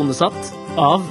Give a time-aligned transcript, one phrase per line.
[0.00, 1.02] tonesatt av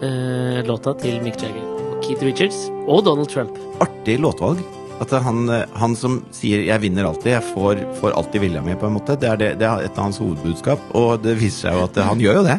[0.00, 1.64] eh, låta til Mick Jagger
[2.00, 3.58] Keith Richards og Donald Trump.
[3.84, 4.62] Artig låtvalg.
[5.04, 8.72] At han, eh, han som sier 'jeg vinner alltid', jeg får, får alltid vilja mi,
[8.74, 9.18] på en måte.
[9.20, 12.00] Det er, det, det er et av hans hovedbudskap, og det viser seg jo at
[12.08, 12.58] han gjør jo det.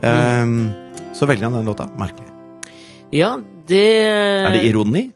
[0.00, 0.72] Um,
[1.12, 1.90] så velger han den låta.
[2.00, 2.32] Merkelig.
[3.12, 3.36] Ja,
[3.68, 5.10] det Er det ironi?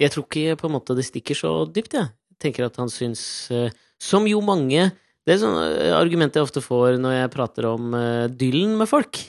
[0.00, 2.10] Jeg tror ikke på en måte det stikker så dypt, jeg.
[2.10, 4.90] jeg tenker at han syns eh, Som jo mange
[5.24, 8.90] Det er sånn eh, argument jeg ofte får når jeg prater om uh, Dylan med
[8.90, 9.20] folk.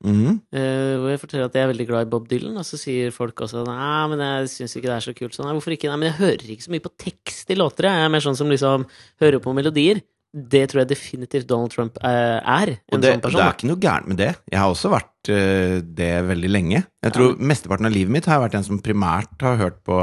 [0.00, 0.40] Mm.
[0.48, 3.12] Uh, hvor jeg forteller at jeg er veldig glad i Bob Dylan, og så sier
[3.14, 5.36] folk også Nei, men jeg syns ikke det er så kult.
[5.36, 5.90] Sånn, nei, hvorfor ikke?
[5.92, 7.90] Nei, men jeg hører ikke så mye på tekst i låter.
[7.90, 8.88] Jeg er mer sånn som liksom
[9.22, 10.02] hører på melodier.
[10.30, 12.70] Det tror jeg definitivt Donald Trump eh, er.
[12.94, 13.40] En det, sånn person.
[13.40, 14.28] det er ikke noe gærent med det.
[14.52, 16.82] Jeg har også vært uh, det veldig lenge.
[17.02, 19.96] Jeg tror mesteparten av livet mitt har jeg vært en som primært har hørt på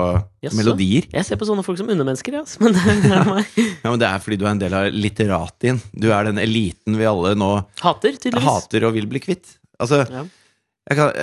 [0.44, 0.58] Jaså?
[0.60, 1.08] melodier.
[1.16, 2.44] Jeg ser på sånne folk som undermennesker, ja.
[2.66, 3.56] Men det, det er meg.
[3.86, 5.80] Ja, men Det er fordi du er en del av litteratien.
[5.96, 7.52] Du er den eliten vi alle nå
[7.86, 8.50] Hater, tydeligvis.
[8.52, 9.56] hater og vil bli kvitt.
[9.80, 10.26] Altså, Ja.
[10.92, 11.16] jeg, kan,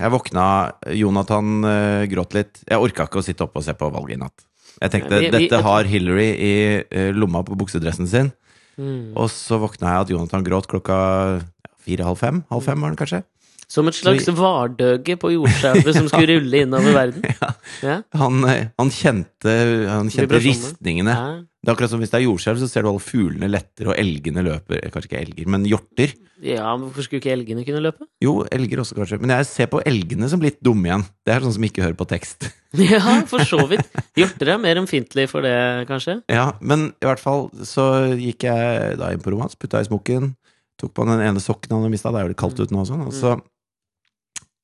[0.00, 0.48] jeg våkna
[0.96, 2.64] Jonathan uh, gråt litt.
[2.64, 4.48] Jeg orka ikke å sitte oppe og se på valget i natt.
[4.80, 6.52] Jeg tenkte vi- vi- dette har Hillary i
[6.90, 8.32] eh, lomma på buksedressen sin.
[8.78, 9.12] Mm.
[9.16, 11.42] Og så våkna jeg at Jonathan gråt klokka
[11.82, 12.44] fire-halv fem.
[12.50, 13.22] Halv fem var den kanskje.
[13.68, 17.26] Som et slags vardøge på jordskjelvet som skulle rulle innover verden.
[17.36, 17.50] Ja.
[17.84, 17.96] Ja.
[18.16, 19.52] Han, eh, han kjente,
[19.90, 21.12] han kjente ristningene.
[21.58, 23.98] Det er akkurat som hvis det er jordskjelv, så ser du alle fuglene letter, og
[24.00, 24.78] elgene løper.
[24.80, 26.14] eh, Kanskje ikke elger, men hjorter.
[26.40, 28.06] ja, men hvorfor skulle ikke elgene kunne løpe?
[28.24, 29.18] Jo, elger også, kanskje.
[29.20, 31.04] Men jeg ser på elgene som litt dumme igjen.
[31.28, 32.48] Det er sånn som ikke hører på tekst.
[32.78, 33.84] Ja, for så vidt.
[34.16, 35.54] Hjorter er mer ømfintlig for det,
[35.88, 36.18] kanskje.
[36.28, 37.86] Ja, men i hvert fall så
[38.16, 40.34] gikk jeg da inn på rommet hans, putta i smokken,
[40.80, 42.82] tok på den ene sokken han hadde mista, det er jo litt kaldt ute nå
[42.84, 43.32] og sånn, og så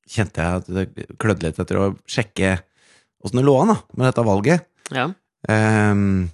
[0.09, 2.59] kjente jeg at det klødde litt etter å sjekke
[3.25, 4.65] åssen det lå an da, med dette valget.
[4.93, 5.07] Ja.
[5.49, 6.27] Um,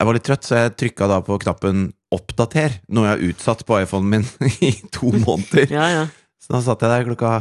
[0.00, 3.64] jeg var litt trøtt, så jeg trykka da på knappen 'oppdater', noe jeg har utsatt
[3.66, 4.24] på iPhonen min
[4.68, 5.70] i to måneder.
[5.70, 6.04] Ja, ja.
[6.40, 7.32] Så da satt jeg der klokka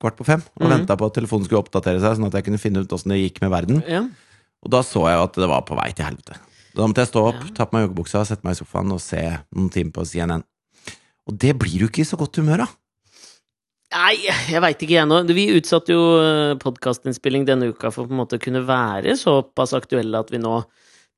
[0.00, 0.70] kvart på fem og Mhm.
[0.78, 3.20] venta på at telefonen skulle oppdatere seg, sånn at jeg kunne finne ut åssen det
[3.24, 3.82] gikk med verden.
[3.88, 4.04] ja.
[4.64, 6.38] Og da så jeg jo at det var på vei til helvete.
[6.74, 9.20] Da måtte jeg stå opp, ta på meg joggebuksa, sette meg i sofaen og se
[9.54, 10.42] noen timer på CNN.
[11.28, 12.72] Og det blir du ikke i så godt humør av.
[13.94, 14.14] Nei,
[14.50, 15.20] jeg veit ikke jeg nå.
[15.36, 16.02] Vi utsatte jo
[16.62, 20.64] podkastinnspilling denne uka for å på en måte kunne være såpass aktuelle at vi nå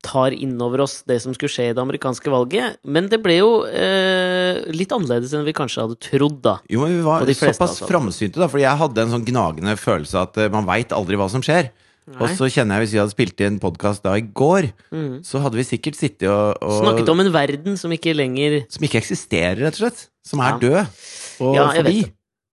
[0.04, 2.76] tar inn over oss det som skulle skje i det amerikanske valget.
[2.84, 6.59] Men det ble jo eh, litt annerledes enn vi kanskje hadde trodd, da.
[6.70, 7.88] Jo, men vi var fleste, såpass altså.
[7.88, 11.31] framsynte, da, For jeg hadde en sånn gnagende følelse at eh, man veit aldri hva
[11.32, 11.72] som skjer.
[12.20, 15.25] Og så kjenner jeg hvis vi hadde spilt inn podkast da i går, Mm.
[15.26, 18.84] så hadde vi sikkert sittet og, og Snakket om en verden som ikke lenger Som
[18.86, 20.04] ikke eksisterer, rett og slett.
[20.22, 20.59] Som er Ja.
[20.62, 21.03] død.
[21.42, 22.04] Og Ja, forbi.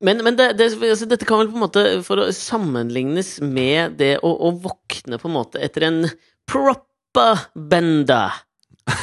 [0.04, 3.98] Men, men det, det, altså, dette kan vel på en måte for å sammenlignes med
[4.02, 6.02] det å, å våkne på en måte etter en
[6.50, 8.26] propaganda.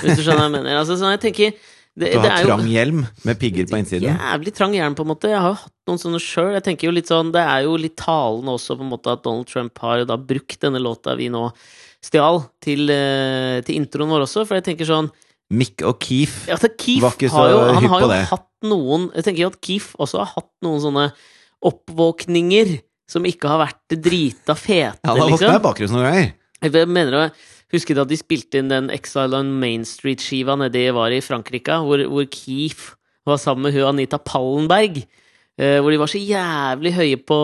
[0.02, 0.80] Hvis du skjønner hva jeg mener.
[0.82, 1.54] Altså, sånn, jeg tenker
[2.00, 4.12] det, Du har trang hjelm med pigger på innsiden.
[4.12, 5.30] jævlig trang hjelm, på en måte.
[5.32, 6.52] Jeg har jo hatt noen sånne sjøl.
[6.58, 9.24] Jeg tenker jo litt sånn, Det er jo litt talende også på en måte at
[9.24, 11.48] Donald Trump har jo da brukt denne låta vi nå
[12.04, 14.46] stjal, til, eh, til introen vår også.
[14.46, 15.10] For jeg tenker sånn
[15.50, 16.46] Mick og Keef.
[16.46, 18.40] ja, altså Keef Var ikke så har jo, han hypp har på det.
[18.70, 21.06] noen Jeg tenker jo at Keef også har hatt noen sånne
[21.66, 22.76] oppvåkninger
[23.10, 25.96] som ikke har vært drita fete, Han har våkna i liksom.
[25.96, 26.28] noen ganger.
[26.62, 27.22] Jeg mener å
[27.74, 32.02] huske da de spilte inn den Exile on Main Street-skiva nedi var i Frankrike, hvor,
[32.06, 32.92] hvor Keef
[33.26, 35.02] var sammen med hun Anita Pallenberg.
[35.60, 37.36] Uh, hvor de var så jævlig høye på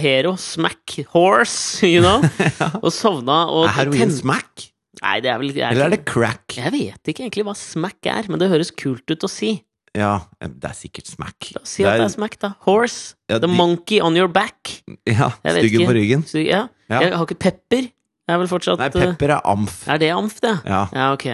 [0.00, 2.22] Hero, Smack, Horse, you know?
[2.84, 4.68] Og sovna og Er heroin ten- smack?
[5.02, 6.56] Nei, det er vel jeg, Eller er det crack?
[6.56, 9.52] jeg vet ikke egentlig hva smack er, men det høres kult ut å si.
[9.96, 11.48] Ja, det er sikkert smack.
[11.60, 12.50] Oss si at det er smack, da.
[12.66, 13.14] Horse.
[13.30, 14.82] Ja, The de- monkey on your back.
[15.06, 16.22] Ja, styggen på ryggen.
[16.28, 16.66] Så, ja.
[16.90, 17.00] Ja.
[17.00, 17.88] Jeg har ikke pepper.
[18.28, 19.78] Det er vel fortsatt Nei, eh, pepper er amf.
[19.88, 20.52] Er det amf, det?
[20.68, 21.24] Ja, Ja, ok.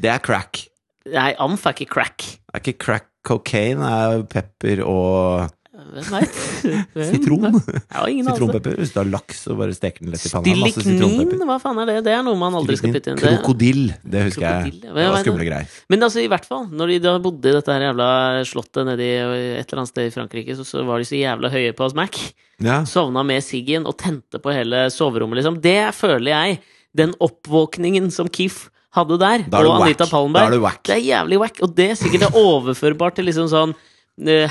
[0.00, 0.64] det er crack.
[1.06, 2.26] Nei, amf er ikke crack.
[2.54, 5.50] Er ikke crack cocaine, det er pepper og
[5.90, 6.38] Hvem veit?
[7.10, 7.46] sitron.
[7.56, 8.24] Jeg.
[8.26, 8.76] Sitronpepper.
[8.80, 10.70] Hvis du har laks så bare steker den lett i panna.
[10.74, 11.96] Stilliknin, hva faen er det?
[12.06, 13.20] Det er noe man aldri skal putte inn.
[13.20, 13.32] Det.
[13.38, 14.72] Krokodill, det husker jeg.
[14.74, 15.78] Krokodille, Det var skumle greier.
[15.92, 18.10] Men altså, i hvert fall, når de da bodde i dette her jævla
[18.50, 21.76] slottet nedi et eller annet sted i Frankrike, så, så var de så jævla høye
[21.76, 22.20] på Smack.
[22.60, 22.82] Ja.
[22.88, 25.60] Sovna med siggen og tente på hele soverommet, liksom.
[25.64, 26.60] Det føler jeg.
[26.96, 28.66] Den oppvåkningen som Keef
[28.96, 30.10] hadde der, er og Anita whack.
[30.10, 31.60] Pallenberg, Da er det er jævlig wack.
[31.62, 33.74] Og det er sikkert er overførbart til liksom sånn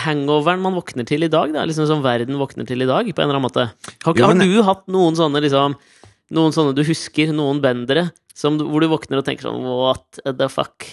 [0.04, 1.52] hangoveren man våkner til i dag.
[1.54, 1.66] Da.
[1.70, 3.68] Liksom som verden våkner til i dag, på en eller annen måte.
[4.06, 5.78] Har, har du hatt noen sånne liksom
[6.30, 10.46] Noen sånne du husker, noen bendere, som, hvor du våkner og tenker sånn What the
[10.54, 10.86] fuck?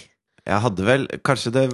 [0.47, 1.65] Jeg hadde vel Kanskje det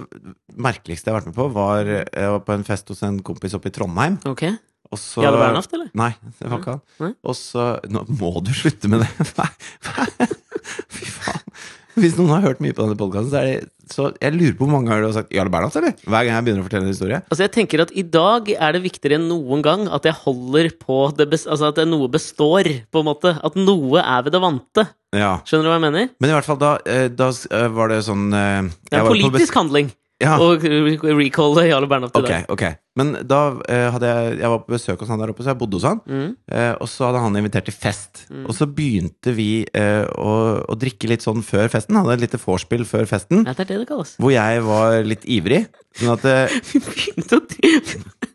[0.60, 3.56] merkeligste jeg har vært med på, var Jeg var på en fest hos en kompis
[3.56, 4.18] oppe i Trondheim.
[4.28, 4.50] Ok?
[4.94, 5.90] Og så Jarle Bernhoft, eller?
[5.98, 7.16] Nei, det var ikke han.
[7.24, 9.30] Og så Nå må du slutte med det!
[9.40, 10.28] Nei,
[10.98, 11.48] Fy faen.
[12.02, 14.94] Hvis noen har hørt mye på denne podkasten, så Så jeg lurer på hvor mange
[14.94, 15.94] har sagt Jarle Bernhoft, eller?
[16.08, 17.20] Hver gang jeg begynner å fortelle en historie.
[17.28, 20.72] Altså jeg tenker at I dag er det viktigere enn noen gang at jeg holder
[20.80, 23.36] på det Altså at noe består, på en måte.
[23.44, 24.86] At noe er ved det vante.
[25.14, 25.34] Ja.
[25.46, 26.14] Skjønner du hva jeg mener?
[26.24, 29.12] Men i hvert fall da, eh, da eh, var det sånn eh, Det er en
[29.14, 29.92] politisk handling
[30.24, 30.38] Ja.
[30.42, 32.54] og re- recalle Jarle Bernhoft til okay, deg.
[32.56, 32.80] Okay.
[33.00, 35.60] Men da eh, hadde jeg Jeg var på besøk hos han der oppe, så jeg
[35.62, 36.02] bodde hos han.
[36.08, 36.34] Mm.
[36.54, 38.26] Eh, og så hadde han invitert til fest.
[38.44, 40.34] Og så begynte vi eh, å,
[40.64, 41.98] å drikke litt sånn før festen.
[42.00, 43.44] Hadde et lite vorspiel før festen.
[43.48, 44.16] Ja, det er det det kalles.
[44.22, 45.66] Hvor jeg var litt ivrig.
[46.00, 48.34] Sånn at eh, Vi begynte å, drikke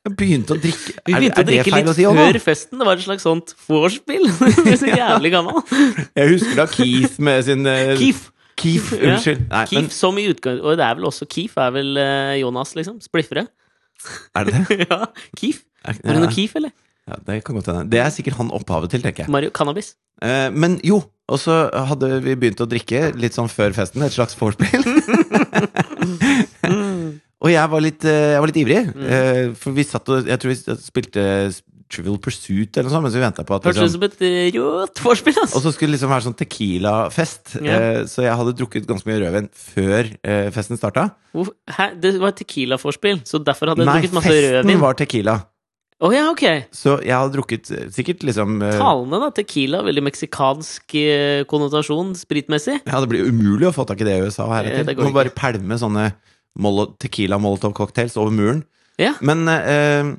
[0.00, 2.04] jeg begynte å drikke vi begynte er å drikke litt å si?
[2.08, 2.80] Før festen.
[2.80, 4.24] Det var et slags sånt vorspiel.
[4.80, 5.60] Så jævlig gammel.
[6.16, 7.92] Jeg husker da Keith med sin eh,
[8.60, 8.92] Keef.
[8.98, 9.46] Unnskyld.
[9.50, 10.60] Nei, Keef men som i utgang...
[10.62, 13.00] Og det er vel også Keef er vel eh, Jonas, liksom?
[13.04, 13.46] Spliffere.
[14.36, 14.78] er det det?
[14.90, 15.00] ja,
[15.40, 15.62] Keef.
[15.84, 16.72] Er, er det noe Keef, eller?
[17.10, 17.88] ja, det kan godt hende.
[17.90, 19.32] Det er sikkert han opphavet til, tenker jeg.
[19.34, 19.94] Mario Cannabis.
[20.22, 21.56] Eh, men jo, og så
[21.88, 24.84] hadde vi begynt å drikke litt sånn før festen, et slags vorspiel.
[27.42, 29.06] og jeg var litt, eh, jeg var litt ivrig, Mm.
[29.08, 31.24] eh, for vi satt og Jeg tror vi spilte
[31.90, 34.24] Trivial Pursuit eller noe sånt mens vi venta på at Hørtes ut liksom, som et
[34.26, 35.58] eh, rått vorspiel, altså.
[35.58, 37.56] Og så skulle det liksom være sånn Tequila-fest.
[37.60, 41.08] Eh, så jeg hadde drukket ganske mye rødvin før eh, festen starta.
[41.34, 41.88] Hæ?
[42.00, 44.54] Det var Tequila-vorspiel, så derfor hadde jeg Nei, drukket masse rødvin?
[44.54, 45.36] Nei, festen var Tequila.
[46.14, 46.44] ja, ok!
[46.78, 49.34] Så jeg hadde drukket eh, sikkert liksom eh, Talende, da.
[49.40, 49.82] Tequila.
[49.90, 52.80] Veldig meksikansk eh, konnotasjon spritmessig.
[52.86, 54.94] Ja, det blir umulig å få tak i det i USA Eh, heretter.
[54.94, 56.12] Du må bare pælme sånne
[56.60, 58.64] molo Tequila Molotov cocktails over muren.
[59.00, 59.14] Ja.
[59.24, 60.14] Men eh,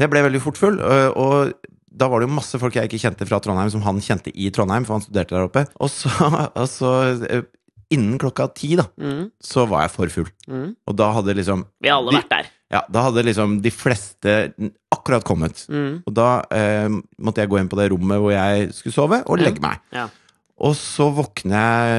[0.00, 1.52] jeg ble veldig fort full, og
[1.92, 4.48] da var det jo masse folk jeg ikke kjente fra Trondheim, som han kjente i
[4.50, 5.66] Trondheim, for han studerte der oppe.
[5.80, 6.08] Og så,
[6.62, 6.92] og så
[7.92, 10.30] innen klokka ti, da, Mm, så var jeg for full.
[10.48, 10.70] mm.
[10.88, 12.48] Og da hadde liksom Vi har alle De- vært der.
[12.72, 14.54] Ja, da hadde liksom de fleste
[14.90, 15.66] akkurat kommet.
[15.68, 16.02] Mm.
[16.08, 16.88] Og da eh,
[17.20, 19.76] måtte jeg gå inn på det rommet hvor jeg skulle sove, og legge meg.
[19.92, 20.06] Ja.
[20.56, 21.52] Og så våkner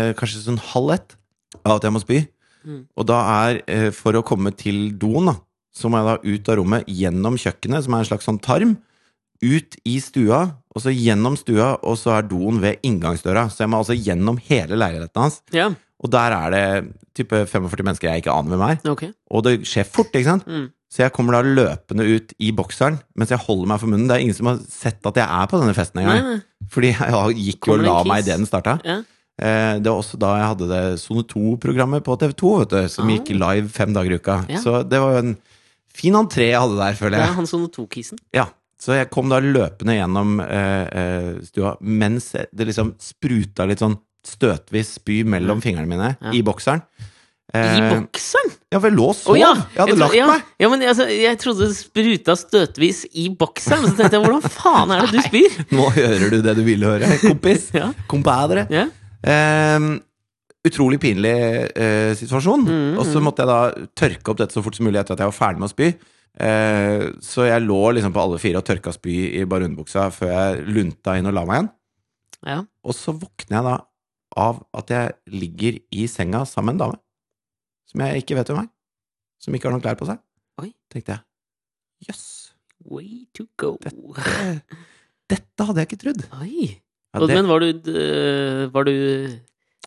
[0.09, 1.13] jeg kanskje sånn halv ett
[1.63, 2.23] av at jeg må spy.
[2.65, 2.81] Mm.
[2.97, 5.35] Og da er, eh, for å komme til doen, da,
[5.73, 8.75] så må jeg da ut av rommet gjennom kjøkkenet, som er en slags sånn tarm,
[9.43, 10.43] ut i stua,
[10.73, 13.47] og så gjennom stua, og så er doen ved inngangsdøra.
[13.51, 15.41] Så jeg må altså gjennom hele leiligheten hans.
[15.51, 15.71] Ja,
[16.03, 18.79] Og der er det type 45 mennesker jeg ikke aner hvem er.
[18.91, 19.11] Okay.
[19.31, 20.47] Og det skjer fort, ikke sant?
[20.47, 20.65] Mm.
[20.91, 24.09] Så jeg kommer da løpende ut i bokseren mens jeg holder meg for munnen.
[24.09, 26.41] Det er ingen som har sett at jeg er på denne festen engang.
[26.69, 28.75] Fordi jeg gikk jo og la meg idet den starta.
[28.85, 28.97] Ja.
[29.41, 33.07] Eh, det var også da jeg hadde det Sone 2-programmet på TV2, vet du, som
[33.07, 33.15] Ah.
[33.15, 34.35] gikk live fem dager i uka.
[34.51, 34.59] Ja.
[34.61, 35.37] Så det var jo en
[35.97, 37.27] fin entré jeg hadde der, føler jeg.
[37.29, 38.19] Ja, han som to-kisen.
[38.35, 38.47] Ja.
[38.83, 43.95] Så jeg kom da løpende gjennom eh, eh, stua mens det liksom spruta litt sånn
[44.27, 46.33] støtvis spy mellom fingrene mine Ja.
[46.35, 46.81] i bokseren.
[47.53, 48.49] I Eh, bokseren!
[48.71, 49.33] ja, for jeg lå og sov!
[49.35, 49.51] Oh, ja!
[49.53, 50.45] Jeg hadde Jeg lagt ja, meg!
[50.63, 53.83] Ja, men altså, jeg trodde det spruta støtvis i bokseren.
[53.83, 55.57] Men så tenkte jeg, hvordan faen er det du spyr?
[55.77, 57.67] Nå hører du det du ville høre, kompis.
[57.77, 57.91] Ja.
[58.09, 58.63] Compadre.
[58.73, 58.87] Ja.
[59.21, 59.85] Eh,
[60.67, 61.35] utrolig pinlig
[61.75, 62.65] eh, situasjon.
[62.65, 63.25] Mm, og så mm.
[63.27, 65.63] måtte jeg da tørke opp dette så fort som mulig etter at jeg var ferdig
[65.63, 65.89] med å spy.
[66.33, 70.31] Eh, så jeg lå liksom på alle fire og tørka spy i bare underbuksa før
[70.33, 71.71] jeg lunta inn og la meg igjen.
[72.53, 72.59] Ja.
[72.83, 73.75] Og så våkner jeg da
[74.43, 77.01] av at jeg ligger i senga sammen med en dame.
[77.91, 78.71] Som jeg ikke vet hvem er.
[79.43, 80.23] Som ikke har noen klær på seg.
[80.63, 80.71] Oi.
[80.91, 81.25] Tenkte jeg.
[82.07, 82.25] Jøss.
[82.83, 83.75] Way to go.
[83.83, 84.79] Dette,
[85.31, 86.25] dette hadde jeg ikke trodd.
[86.41, 86.71] Oi.
[87.13, 88.95] Ja, det, Men var du, øh, var du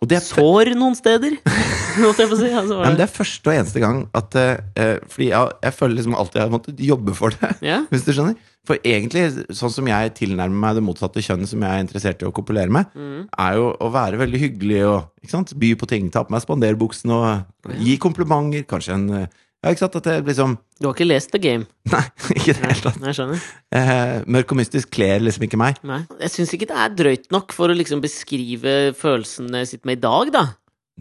[0.06, 1.38] og det, sår noen steder?
[1.96, 2.50] Holdt jeg på å si.
[2.52, 3.06] Altså, var men det...
[3.06, 6.52] er første og eneste gang at uh, Fordi jeg, jeg føler liksom alltid jeg har
[6.52, 7.86] måttet jobbe for det, yeah.
[7.92, 8.36] hvis du skjønner.
[8.66, 9.22] For egentlig,
[9.54, 12.72] sånn som jeg tilnærmer meg det motsatte kjønn som jeg er interessert i å kopulere
[12.72, 13.28] med, Mm.
[13.30, 17.76] er jo å være veldig hyggelig og by på ting, ta på meg spanderbuksen og
[17.78, 18.66] gi komplimenter.
[18.66, 19.28] Kanskje en eh,
[19.66, 19.96] Ja, ikke sant?
[19.98, 21.66] At det liksom Du har ikke lest The Game?
[21.92, 22.02] Nei,
[22.36, 23.00] ikke i det hele tatt.
[23.02, 23.46] Nei, jeg skjønner.
[23.74, 25.80] Eh, mørk og mystisk kler liksom ikke meg.
[25.86, 26.04] Nei.
[26.22, 29.98] Jeg syns ikke det er drøyt nok for å liksom beskrive følelsene jeg sitter med
[29.98, 30.44] i dag, da.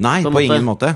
[0.01, 0.48] Nei, På på, måte.
[0.50, 0.93] ingen måte.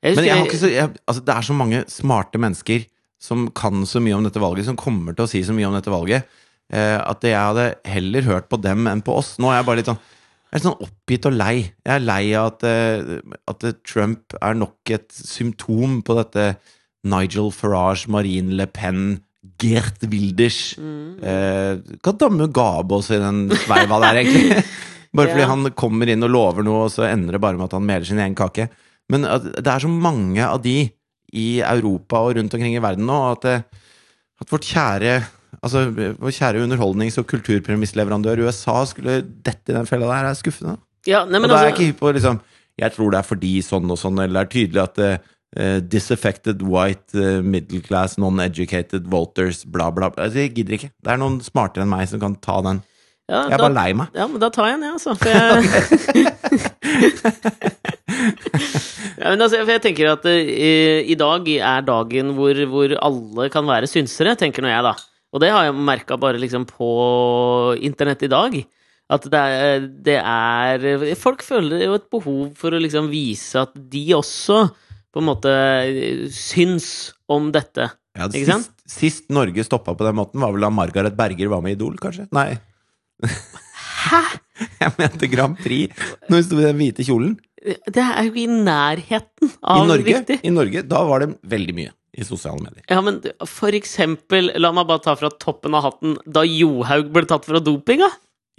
[0.00, 2.86] Jeg Men jeg har ikke så, jeg, altså, det er så mange smarte mennesker
[3.20, 5.76] som kan så mye om dette valget, som kommer til å si så mye om
[5.76, 6.24] dette valget,
[6.72, 9.34] eh, at jeg hadde heller hørt på dem enn på oss.
[9.36, 10.00] Nå er jeg bare litt sånn
[10.50, 11.54] jeg er sånn oppgitt og lei.
[11.86, 16.46] Jeg er lei av at, eh, at Trump er nok et symptom på dette
[17.04, 19.20] Nigel Farage, Marine Le Pen,
[19.58, 21.16] Gert Wilders Mm.
[21.24, 21.76] eh,
[22.12, 24.64] damme gabe oss i den sveiva der, egentlig?
[25.16, 25.48] Bare fordi Ja.
[25.48, 28.04] han kommer inn og lover noe, og så ender det bare med at han meler
[28.06, 28.68] sin egen kake.
[29.10, 30.90] Men at det er så mange av de
[31.34, 33.64] i Europa og rundt omkring i verden nå, at, det,
[34.40, 35.18] at vårt kjære
[35.60, 40.76] Altså, vår kjære underholdnings- og kulturpremissleverandør USA skulle dette i den fella der, er skuffende.
[41.10, 42.38] Ja, nei, Og da er jeg altså ikke hypp på liksom
[42.78, 45.00] Jeg tror det er fordi sånn og sånn, eller det er tydelig at
[45.56, 50.24] eh, disaffected white uh, middle class non-educated voters, bla, bla, bla.
[50.26, 50.90] Altså, jeg gidder ikke.
[51.02, 52.78] Det er noen smartere enn meg som kan ta den.
[53.30, 54.06] ja, Jeg er da, bare lei meg.
[54.14, 55.10] ja, men da tar jeg den, jeg, altså.
[55.20, 55.40] For jeg
[59.20, 60.30] Men altså, for jeg tenker at uh,
[61.12, 64.94] i dag er dagen hvor, hvor alle kan være synsere, tenker nå jeg, da.
[65.30, 66.88] Og det har jeg merka bare liksom på
[67.86, 68.52] internett i dag.
[69.10, 73.70] At det er, det er Folk føler jo et behov for å liksom vise at
[73.74, 74.56] de også
[75.10, 75.52] på en måte
[76.34, 77.90] syns om dette.
[78.18, 78.70] Ja, Ikke sant?
[78.84, 81.78] sist, sist Norge stoppa på den måten, var vel da Margaret Berger var med i
[81.78, 82.26] Idol, kanskje?
[82.34, 82.52] Nei.
[83.24, 84.22] Hæ?!
[84.80, 85.94] Jeg mente Grand Prix,
[86.28, 87.38] når hun sto i den hvite kjolen.
[87.60, 90.36] Det er jo i nærheten I Norge, viktig.
[90.44, 92.84] I Norge, da var det veldig mye i sosiale medier.
[92.90, 97.24] Ja, men for eksempel, la meg bare ta fra toppen av hatten, da Johaug ble
[97.30, 98.08] tatt fra dopinga.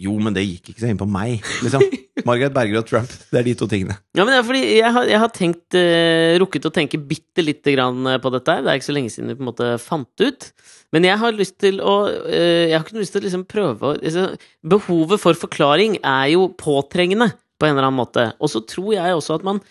[0.02, 1.84] Jo, men det gikk ikke så inn på meg, liksom.
[2.28, 3.96] Margaret Berger og Trump, det er de to tingene.
[4.18, 7.46] Ja, men det er fordi jeg har, jeg har tenkt, uh, rukket å tenke bitte
[7.46, 8.66] lite grann eh, på dette her.
[8.66, 10.50] Det er ikke så lenge siden vi på en måte fant ut.
[10.92, 13.94] Men jeg har lyst til å uh, Jeg har ikke lyst til å liksom prøve
[13.94, 14.36] å liksom,
[14.74, 17.32] Behovet for forklaring er jo påtrengende
[17.62, 18.28] på en eller annen måte.
[18.42, 19.64] Og så tror jeg også at man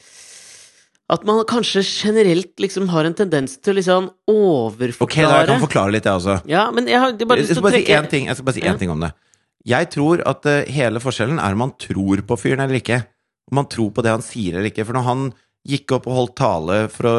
[1.10, 5.08] at man kanskje generelt liksom har en tendens til å liksom overforklare.
[5.08, 6.36] Ok, da jeg kan forklare litt, jeg også.
[6.50, 8.62] Ja, men jeg har jeg bare lyst til å trekke ting, jeg skal bare si
[8.62, 8.76] Ja.
[8.78, 9.10] ting om det.
[9.68, 13.02] Jeg tror at eh, hele forskjellen er om man tror på fyren eller ikke.
[13.50, 14.86] Om man tror på det han sier eller ikke.
[14.88, 15.24] For når han
[15.68, 17.16] gikk opp og holdt tale for å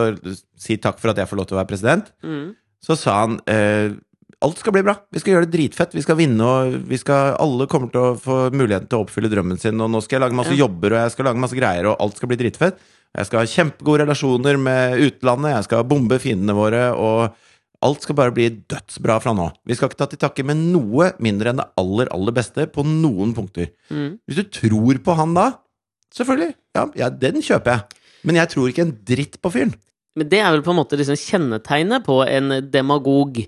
[0.58, 2.48] si takk for at jeg får lov til å være president, mm.
[2.82, 3.94] så sa han eh,
[4.42, 4.96] alt skal bli bra.
[5.14, 5.94] Vi skal gjøre det dritfett.
[5.94, 9.30] Vi skal vinne, og vi skal, alle kommer til å få muligheten til å oppfylle
[9.30, 9.78] drømmen sin.
[9.78, 10.64] Og nå skal jeg lage masse Ja.
[10.64, 12.82] jobber, og jeg skal lage masse greier, og alt skal bli dritfett.
[13.12, 17.36] Jeg skal ha kjempegode relasjoner med utlandet, jeg skal bombe fiendene våre, og
[17.86, 19.48] alt skal bare bli dødsbra fra nå.
[19.68, 22.86] Vi skal ikke ta til takke med noe mindre enn det aller, aller beste på
[22.88, 23.72] noen punkter.
[23.90, 24.20] Mm.
[24.28, 25.48] Hvis du tror på han da,
[26.14, 28.04] selvfølgelig, ja, ja den kjøper jeg.
[28.28, 29.74] Men jeg tror ikke en dritt på fyren.
[30.20, 33.40] Men det er vel på en måte liksom kjennetegnet på en demagog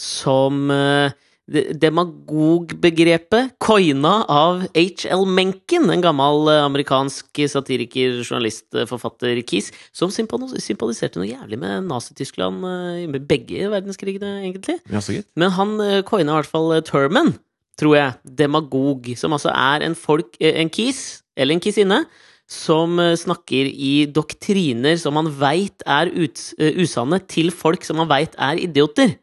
[0.00, 1.14] som eh,
[1.46, 5.22] Demagogbegrepet coina av H.L.
[5.30, 11.60] Mencken, en gammel eh, amerikansk satiriker, journalist, eh, forfatter, kis, som sympa- sympatiserte noe jævlig
[11.62, 14.80] med Nazi-Tyskland eh, med begge verdenskrigene, egentlig.
[14.90, 14.98] Ja.
[15.38, 15.76] Men han
[16.08, 17.36] coina i hvert fall termen,
[17.78, 22.06] tror jeg, demagog, som altså er en folk, en kis, eller en kisinne,
[22.46, 28.54] som snakker i doktriner som man veit er usanne, til folk som man veit er
[28.62, 29.16] idioter.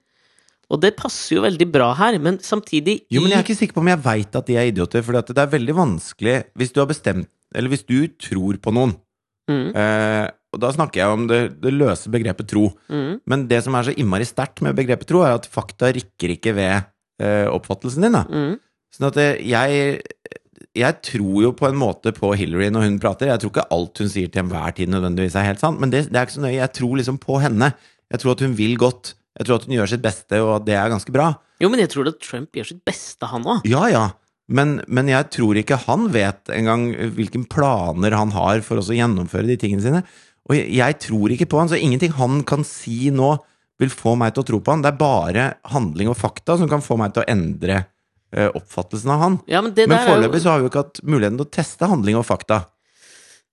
[0.74, 3.78] Og det passer jo veldig bra her, men samtidig Jo, men jeg er ikke sikker
[3.78, 6.82] på om jeg veit at de er idioter, for det er veldig vanskelig hvis du
[6.82, 8.96] har bestemt Eller hvis du tror på noen,
[9.52, 12.68] mm, eh, og da snakker jeg om det, det løse begrepet tro.
[12.90, 16.36] mm, Men det som er så innmari sterkt med begrepet tro, er at fakta rikker
[16.36, 16.86] ikke ved
[17.22, 18.18] eh, oppfattelsen din.
[18.18, 18.24] da.
[18.30, 18.56] mm.
[18.94, 20.02] Sånn at eh, jeg
[20.74, 23.30] jeg tror jo på en måte på Hillary når hun prater.
[23.30, 26.08] Jeg tror ikke alt hun sier til enhver tid nødvendigvis er helt sant, men det,
[26.10, 26.56] det er ikke så nøye.
[26.58, 27.70] Jeg tror liksom på henne.
[28.14, 29.14] Jeg tror at hun vil godt.
[29.40, 31.32] Jeg tror at hun gjør sitt beste, og at det er ganske bra.
[31.64, 33.64] Jo, men jeg tror at Trump gjør sitt beste, han òg.
[33.70, 34.04] Ja, ja.
[34.54, 39.48] Men, men jeg tror ikke han vet engang hvilke planer han har for å gjennomføre
[39.48, 40.02] de tingene sine.
[40.50, 43.32] Og jeg, jeg tror ikke på han, så ingenting han kan si nå
[43.82, 44.84] vil få meg til å tro på han.
[44.84, 47.80] Det er bare handling og fakta som kan få meg til å endre
[48.36, 49.40] eh, oppfattelsen av han.
[49.50, 51.54] Ja, men det Men er jo- så har vi jo ikke hatt muligheten til å
[51.58, 52.66] teste handling og fakta.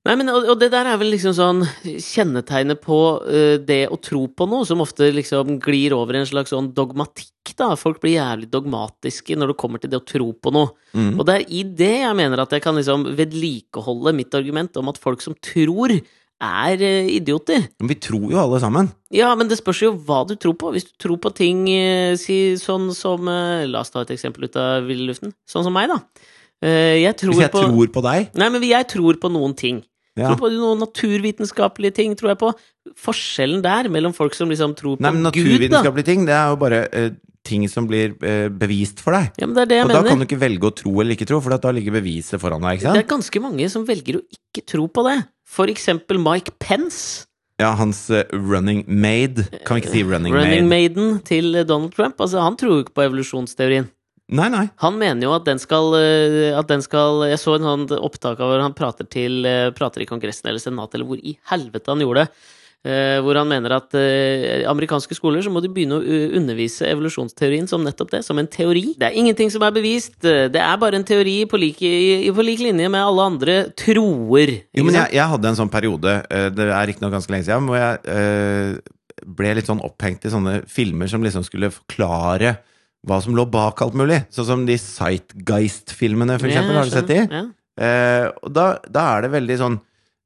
[0.09, 3.99] Nei, men og, og det der er vel liksom sånn kjennetegnet på uh, det å
[4.01, 7.75] tro på noe, som ofte liksom glir over i en slags sånn dogmatikk, da.
[7.77, 10.73] Folk blir jævlig dogmatiske når det kommer til det å tro på noe.
[10.97, 11.19] Mm.
[11.19, 14.89] Og det er i det jeg mener at jeg kan liksom vedlikeholde mitt argument om
[14.93, 15.93] at folk som tror,
[16.41, 17.67] er eh, idioter.
[17.83, 18.89] Men vi tror jo alle sammen.
[19.13, 20.71] Ja, men det spørs jo hva du tror på.
[20.73, 24.57] Hvis du tror på ting eh, si, sånn som La oss ta et eksempel ut
[24.57, 25.37] av ville luften.
[25.45, 26.01] Sånn som meg, da.
[26.65, 29.79] Jeg tror Hvis jeg på tror på deg Nei, men jeg tror på noen ting.
[30.19, 30.27] Ja.
[30.27, 32.53] Tror på noen naturvitenskapelige ting, tror jeg på.
[32.99, 36.51] Forskjellen der mellom folk som liksom tror på Nei, men Gud, naturvitenskapelige ting, det er
[36.51, 37.13] jo bare uh,
[37.47, 39.31] ting som blir eh, bevist for deg.
[39.41, 41.17] Ja, men det er det jeg Og da kan du ikke velge å tro eller
[41.17, 42.81] ikke tro, for da ligger beviset foran deg.
[42.81, 45.17] ikke Det er ganske mange som velger å ikke tro på det.
[45.49, 47.27] For eksempel Mike Pence,
[47.61, 50.93] Ja, hans eh, running maid Kan vi ikke si running, running maid?
[50.97, 52.21] maiden til Donald Trump.
[52.21, 53.89] Altså, han tror jo ikke på evolusjonsteorien.
[54.31, 54.67] Nei, nei.
[54.85, 58.39] Han mener jo at den skal, eh, at den skal Jeg så en sånn opptak
[58.39, 61.91] av hvor han prater, til, eh, prater i Kongressen eller Senatet, eller hvor i helvete
[61.91, 62.31] han gjorde det.
[62.87, 63.91] eh, Hvor han mener at
[64.71, 68.95] amerikanske skoler så må de begynne å undervise evolusjonsteorien som nettopp det, som en teori.
[68.97, 70.21] Det er ingenting som er bevist.
[70.23, 71.83] Det er bare en teori på lik,
[72.33, 74.63] på lik linje med alle andre troer.
[74.73, 77.77] Jo, men jeg, jeg hadde en sånn periode, det er riktignok ganske lenge siden, hvor
[77.77, 78.81] jeg
[79.27, 82.57] ble litt sånn opphengt i sånne filmer som liksom skulle forklare
[83.07, 84.19] hva som lå bak alt mulig.
[84.35, 86.75] Sånn som de Sightgeist-filmene, for eksempel.
[86.75, 87.21] Ja, har du sett de?
[87.25, 87.45] Ja.
[87.81, 89.77] Eh, og da, da er det veldig sånn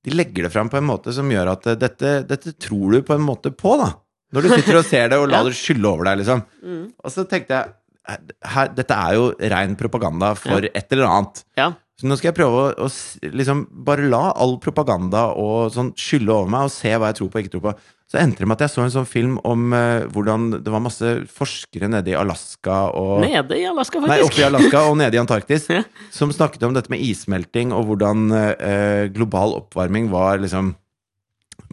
[0.04, 3.02] De legger det fram på en måte som gjør at eh, dette, dette tror du
[3.06, 3.92] på en måte på, da.
[4.34, 5.52] Når du sitter og ser det og lar Ja.
[5.52, 6.42] det skylle over deg, liksom.
[6.64, 6.82] Mm.
[7.04, 8.18] Og så tenkte jeg
[8.52, 11.44] her, Dette er jo ren propaganda for et eller annet.
[11.60, 11.70] ja.
[11.94, 16.32] Så nå skal jeg prøve å, å liksom bare la all propaganda og sånn skylle
[16.34, 17.74] over meg, og se hva jeg tror på og ikke tror på.
[18.10, 20.82] Så endte det med at jeg så en sånn film om uh, hvordan det var
[20.84, 24.12] masse forskere nede i Alaska og Nede i Alaska, faktisk!
[24.12, 25.82] Nei, oppe i Alaska og nede i Antarktis, Ja.
[26.14, 30.74] som snakket om dette med issmelting og hvordan uh, global oppvarming var liksom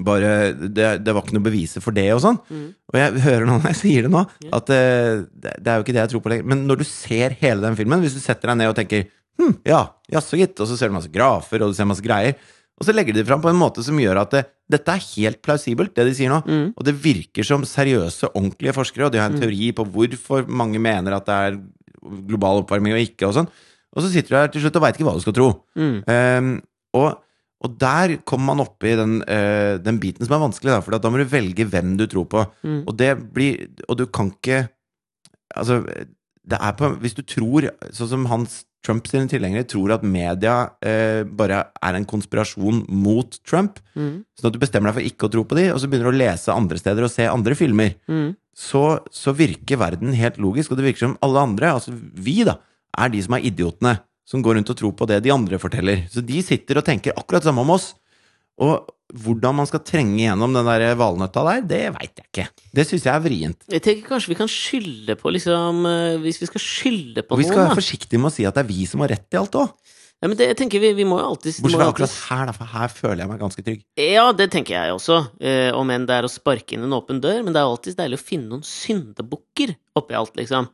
[0.01, 2.37] bare det, det var ikke noe beviser for det og sånn.
[2.49, 2.67] Mm.
[2.93, 4.23] Og jeg hører nå når jeg sier det nå,
[4.55, 6.47] at uh, det, det er jo ikke det jeg tror på lenger.
[6.53, 9.03] Men når du ser hele den filmen, hvis du setter deg ned og tenker
[9.41, 9.83] hm, ja,
[10.15, 12.39] jaså gitt, og så ser du masse grafer og du ser masse greier,
[12.81, 14.39] og så legger de det fram på en måte som gjør at det,
[14.73, 16.39] dette er helt plausibelt, det de sier nå.
[16.49, 16.67] Mm.
[16.73, 19.43] Og det virker som seriøse, ordentlige forskere, og de har en Mm.
[19.45, 21.59] teori på hvorfor mange mener at det er
[22.27, 23.49] global oppvarming og ikke, og sånn.
[23.93, 25.49] Og så sitter du her til slutt og veit ikke hva du skal tro.
[25.77, 25.97] Mm.
[26.07, 26.49] Um,
[26.97, 27.19] og,
[27.61, 30.97] og der kommer man opp i den, uh, den biten som er vanskelig, da, for
[30.97, 32.45] da må du velge hvem du tror på.
[32.65, 32.79] Mm.
[32.87, 34.63] Og det blir Og du kan ikke
[35.51, 35.81] Altså,
[36.49, 41.67] på Hvis du tror, sånn som Hans Trump sine tilhengere tror at media eh, bare
[41.83, 44.23] er en konspirasjon mot Trump, Mm.
[44.39, 46.17] sånn at du bestemmer deg for ikke å tro på de, og så begynner du
[46.17, 48.35] å lese andre steder og se andre filmer, Mm.
[48.55, 52.57] så, så virker verden helt logisk, og det virker som alle andre, altså vi da,
[52.97, 56.07] er de som er idiotene, som går rundt og tror på det de andre forteller.
[56.09, 57.93] Så de sitter og tenker akkurat samme om oss.
[58.57, 62.45] Og hvordan man skal trenge gjennom den der valnøtta der, det veit jeg ikke.
[62.75, 63.65] Det syns jeg er vrient.
[63.71, 67.41] Jeg tenker kanskje vi kan skylde på liksom eh, Hvis vi skal skylde på Og
[67.41, 69.35] vi skal noen, være forsiktige med å si at det er vi som har rett
[69.35, 69.73] i alt òg.
[70.21, 72.53] Ja, men det, jeg tenker vi, vi må jo alltid Bortsett fra akkurat her, da,
[72.53, 73.79] for her føler jeg meg ganske trygg.
[73.97, 75.17] Ja, det tenker jeg også.
[75.41, 77.39] Eh, om enn det er å sparke inn en åpen dør.
[77.41, 80.69] Men det er alltid deilig å finne noen syndebukker oppi alt, liksom.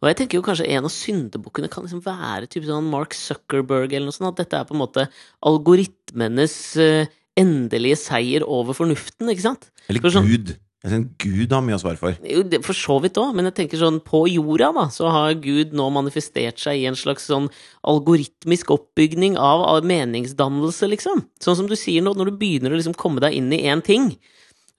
[0.00, 3.92] Og jeg tenker jo kanskje en av syndebukkene kan liksom være typ sånn Mark Zuckerberg
[3.92, 4.32] eller noe sånt.
[4.32, 5.06] At dette er på en måte
[5.46, 9.70] algoritmenes eh, endelige seier over fornuften, ikke sant?
[9.88, 10.56] Eller For sånn- Gud.
[10.80, 12.14] Jeg synes Gud har mye å svare for.
[12.24, 15.34] Jo, det- For så vidt òg, men jeg tenker sånn på jorda, da, så har
[15.34, 17.50] Gud nå manifestert seg i en slags sånn
[17.84, 21.26] algoritmisk oppbygning av, av meningsdannelse, liksom.
[21.38, 23.84] Sånn som du sier nå, når du begynner å liksom komme deg inn i én
[23.84, 24.16] ting.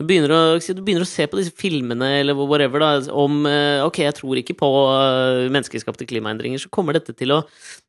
[0.01, 3.83] Du begynner, å, du begynner å se på disse filmene eller whatever da, om eh,
[3.85, 7.43] Ok, jeg tror ikke på eh, menneskeskapte klimaendringer, så kommer dette til å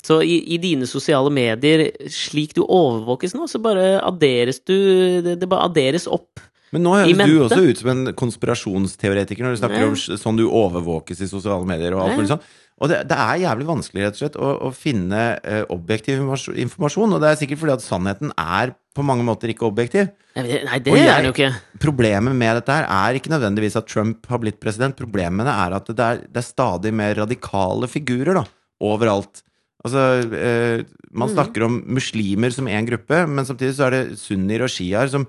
[0.05, 4.77] Så i, i dine sosiale medier, slik du overvåkes nå, så bare adderes du
[5.25, 6.43] Det, det bare adderes opp.
[6.73, 9.89] Men nå høres du også ut som en konspirasjonsteoretiker når du snakker Nei.
[9.91, 12.47] om sånn du overvåkes i sosiale medier og alt mulig sånn.
[12.83, 17.15] Og det, det er jævlig vanskelig rett og slett å, å finne uh, objektiv informasjon-
[17.15, 20.09] og det er sikkert fordi at sannheten er på mange måter ikke objektiv.
[20.35, 21.53] Nei, det- jeg- er det jo ikke.
[21.81, 24.97] Problemet med dette her er ikke nødvendigvis at Trump har blitt president.
[24.99, 28.45] Problemet er at det er, det er stadig mer radikale figurer da,
[28.83, 29.45] overalt.
[29.87, 31.35] Altså, uh, man Mhm.
[31.37, 35.27] snakker om muslimer som én gruppe, men samtidig så er det sunnier og shiaer som,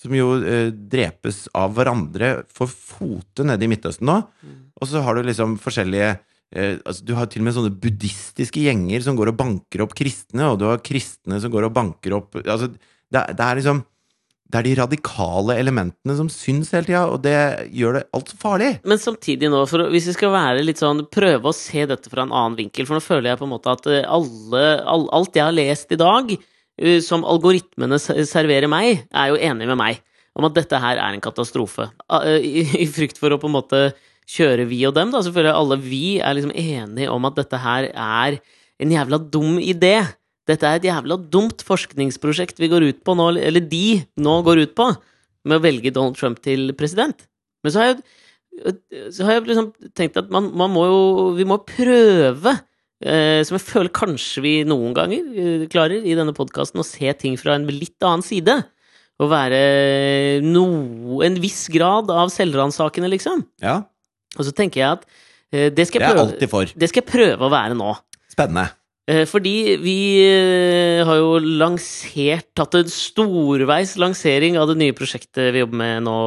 [0.00, 4.16] som jo eh, drepes av hverandre for fote nede i Midtøsten nå.
[4.80, 6.18] Og så har du liksom forskjellige
[6.54, 9.96] eh, altså Du har til og med sånne buddhistiske gjenger som går og banker opp
[9.98, 13.84] kristne, og du har kristne som går og banker opp Altså, det, det er liksom
[14.54, 17.34] det er de radikale elementene som syns hele tida, og det
[17.74, 18.68] gjør det altfor farlig.
[18.86, 22.22] Men samtidig nå, for hvis vi skal være litt sånn prøve å se dette fra
[22.22, 25.34] en annen vinkel, for nå føler jeg på en måte at eh, alle, all, alt
[25.34, 30.02] jeg har lest i dag, eh, som algoritmene serverer meg, er jo enig med meg
[30.38, 31.88] om at dette her er en katastrofe.
[32.20, 33.82] Eh, I frykt for å på en måte
[34.30, 37.38] kjøre vi og dem, da, så føler jeg alle vi er liksom enige om at
[37.38, 38.38] dette her er
[38.82, 39.98] en jævla dum idé.
[40.48, 44.64] Dette er et jævla dumt forskningsprosjekt vi går ut på nå, eller de nå går
[44.64, 44.90] ut på,
[45.44, 47.26] med å velge Donald Trump til president.
[47.64, 48.04] Men så har jeg
[49.10, 50.98] så har jeg liksom tenkt at man, man må jo
[51.34, 52.52] Vi må prøve,
[53.02, 57.10] eh, som jeg føler kanskje vi noen ganger eh, klarer i denne podkasten, å se
[57.18, 58.54] ting fra en litt annen side.
[59.18, 59.58] Å være
[60.42, 63.44] no, en viss grad av selvransakende, liksom.
[63.62, 63.80] Ja,
[64.38, 65.04] Og så tenker jeg at
[65.52, 67.92] eh, det, skal jeg prøve, det, er det skal jeg prøve å være nå.
[68.32, 68.68] Spennende.
[69.10, 75.52] Eh, Fordi vi eh, har jo lansert Tatt en storveis lansering av det nye prosjektet
[75.52, 76.18] vi jobber med nå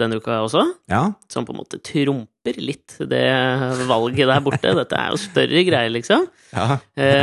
[0.00, 0.64] denne uka også.
[0.90, 1.04] Ja.
[1.30, 3.24] Som på en måte trumper litt det
[3.88, 4.72] valget der borte.
[4.78, 6.26] Dette er jo større greier, liksom.
[6.54, 6.78] ja.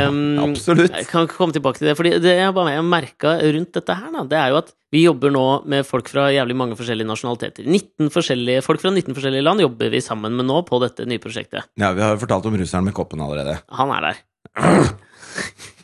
[0.06, 0.94] Um, Absolutt.
[0.94, 1.96] Jeg kan komme tilbake til det.
[1.98, 5.34] Fordi det jeg bare merka rundt dette her, da, det er jo at vi jobber
[5.34, 7.66] nå med folk fra jævlig mange forskjellige nasjonaliteter.
[7.66, 11.22] 19 forskjellige, folk fra 19 forskjellige land jobber vi sammen med nå på dette nye
[11.22, 11.66] prosjektet.
[11.74, 13.58] ja, vi har jo fortalt om russeren med koppen allerede.
[13.80, 14.22] Han er der.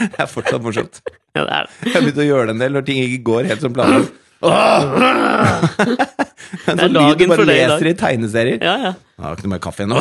[0.00, 1.00] Det er fortsatt morsomt.
[1.36, 1.66] Ja, det er.
[1.84, 4.14] Jeg har begynt å gjøre det en del når ting ikke går helt som planlagt.
[4.40, 4.48] En
[6.50, 8.62] Det er sånn lyd du dagen bare leser i tegneserier.
[8.64, 8.92] Ja, ja.
[9.20, 9.92] Jeg har ikke noe mer kaffe igjen.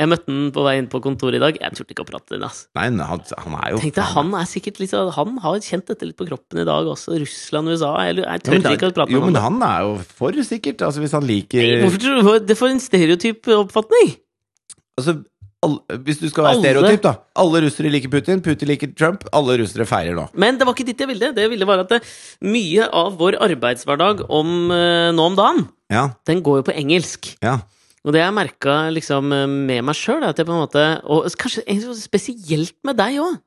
[0.00, 1.52] Jeg møtte han på vei inn på kontoret i dag.
[1.60, 2.54] Jeg turte ikke å prate til ham.
[2.78, 5.86] Nei, nei, han, han er jo Tenkte Han er sikkert litt sånn Han har kjent
[5.92, 7.08] dette litt på kroppen i dag også.
[7.20, 9.78] Russland, USA Jeg, jeg Ja, tør men ikke å prate Jo, med men han er
[9.84, 10.78] jo for, sikkert.
[10.88, 14.08] Altså, hvis han liker Hvorfor tror du Det for en stereotyp oppfatning?
[14.96, 15.12] Altså,
[15.64, 16.62] alle, Hvis du skal være Alle.
[16.64, 17.12] stereotyp, da.
[17.36, 19.24] Alle russere liker Putin, Putin liker Trump.
[19.32, 20.28] Alle russere feirer nå.
[20.34, 21.32] Men det var ikke dit jeg ville.
[21.34, 22.02] Det jeg ville var at det,
[22.44, 27.36] mye av vår arbeidshverdag om, eh, nå om dagen, Ja, den går jo på engelsk.
[27.42, 27.60] ja.
[28.06, 31.24] Og det jeg merka liksom eh, med meg sjøl, at jeg på en måte Og
[31.34, 31.64] kanskje
[31.98, 33.40] spesielt med deg òg.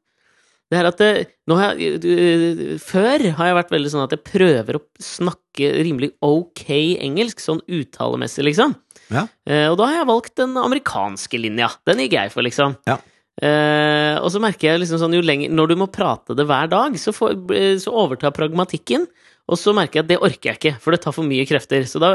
[0.70, 4.78] Det er at det, har jeg, Før har jeg vært veldig sånn at jeg prøver
[4.78, 6.68] å snakke rimelig ok
[7.02, 8.76] engelsk, sånn uttalemessig, liksom.
[9.14, 9.26] Ja.
[9.50, 11.72] Eh, og da har jeg valgt den amerikanske linja.
[11.90, 12.78] Den gikk jeg for, liksom.
[12.90, 13.00] Ja.
[13.40, 16.68] Uh, og så merker jeg liksom sånn jo lenger Når du må prate det hver
[16.68, 17.38] dag, så, får,
[17.80, 19.08] så overtar pragmatikken.
[19.48, 21.88] Og så merker jeg at det orker jeg ikke, for det tar for mye krefter.
[21.88, 22.14] Så da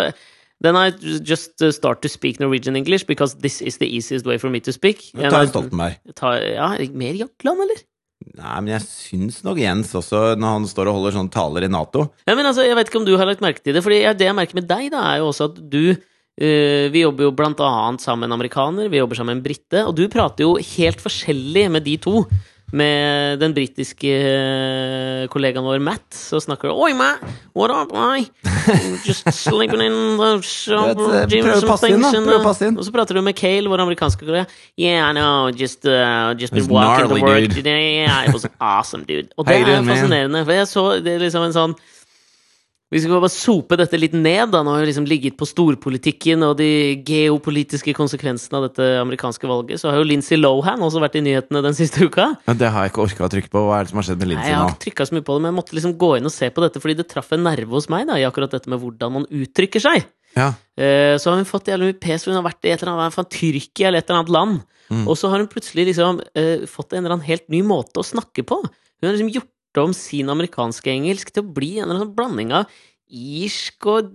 [0.62, 0.92] Then I
[1.26, 4.72] just start to speak Norwegian English because this is the easiest way for me to
[4.72, 5.02] speak.
[5.16, 5.98] Ta en Stoltenberg.
[6.14, 7.82] Ta, ja, mer Jakland, eller?
[8.38, 11.68] Nei, men jeg syns nok Jens også, når han står og holder sånne taler i
[11.68, 13.98] Nato Ja, men altså, Jeg vet ikke om du har lagt merke til det, Fordi
[14.16, 15.98] det jeg merker med deg, da, er jo også at du eh,
[16.34, 19.84] Vi jobber jo blant annet sammen med en amerikaner, vi jobber sammen med en brite,
[19.86, 22.24] og du prater jo helt forskjellig med de to.
[22.74, 27.22] Med den britiske eh, kollegaen vår Matt, så snakker du Oi, Matt!
[27.54, 28.24] What up, I?
[29.06, 32.10] Just sleeping in the shop, prøv å passe inn, da.
[32.10, 32.78] Prøv å passe inn.
[32.80, 34.48] Og så prater du med Kale, vår amerikanske kollega.
[34.74, 37.54] Yeah, I know, just, uh, just been walking to work dude.
[37.54, 38.00] today.
[38.00, 39.30] Yeah, it was awesome, dude.
[39.38, 41.76] Og det er fascinerende, for jeg så det er liksom en sånn
[42.92, 44.50] vi skal bare sope dette litt ned.
[44.52, 46.68] da, Nå har vi liksom ligget på storpolitikken og de
[47.06, 49.80] geopolitiske konsekvensene av dette amerikanske valget.
[49.80, 52.28] Så har jo Lindsay Lohan også vært i nyhetene den siste uka.
[52.46, 53.62] Men det har jeg ikke orka å trykke på.
[53.66, 54.44] Hva er det som har skjedd med Nei, nå?
[54.46, 56.34] Jeg har ikke trykka så mye på det, men jeg måtte liksom gå inn og
[56.36, 58.82] se på dette fordi det traff en nerve hos meg da, i akkurat dette med
[58.84, 60.06] hvordan man uttrykker seg.
[60.36, 60.52] Ja.
[60.78, 62.94] Eh, Så har hun fått jævlig mye pes, for hun har vært i et eller
[62.98, 64.62] annet fra Tyrkia eller et eller annet land.
[64.92, 65.06] Mm.
[65.08, 68.06] Og så har hun plutselig liksom eh, fått en eller annen helt ny måte å
[68.06, 68.60] snakke på.
[68.62, 69.50] Hun har liksom gjort
[69.82, 72.70] om sin amerikanske engelsk til å bli en eller annen blanding av
[73.08, 74.14] irsk og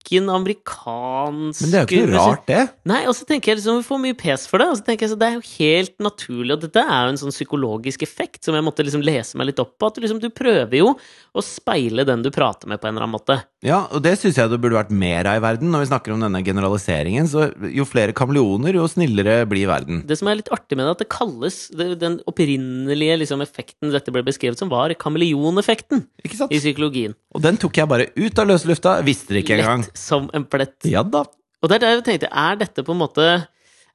[0.00, 2.62] gebrokken amerikansk Men det er jo ikke noe rart, det.
[2.88, 5.06] Nei, og så tenker jeg liksom, vi får mye pes for det, og så tenker
[5.06, 8.44] jeg så det er jo helt naturlig, og dette er jo en sånn psykologisk effekt
[8.44, 10.94] som jeg måtte liksom lese meg litt opp på, at du liksom, du prøver jo
[11.30, 13.38] å speile den du prater med på en eller annen måte.
[13.62, 15.70] Ja, og det syns jeg det burde vært mer av i verden.
[15.70, 20.02] Når vi snakker om denne generaliseringen, så jo flere kameleoner, jo snillere blir verden.
[20.08, 23.92] Det som er litt artig med det, at det kalles det, den opprinnelige liksom, effekten
[23.92, 27.16] dette ble beskrevet som, var kameleoneffekten i psykologien.
[27.34, 28.96] Og den tok jeg bare ut av løse lufta.
[29.06, 29.84] Visste det ikke engang.
[29.98, 30.78] Som en plett.
[30.88, 31.24] Ja da.
[31.60, 33.24] Og det er der jeg tenkte, er dette på en måte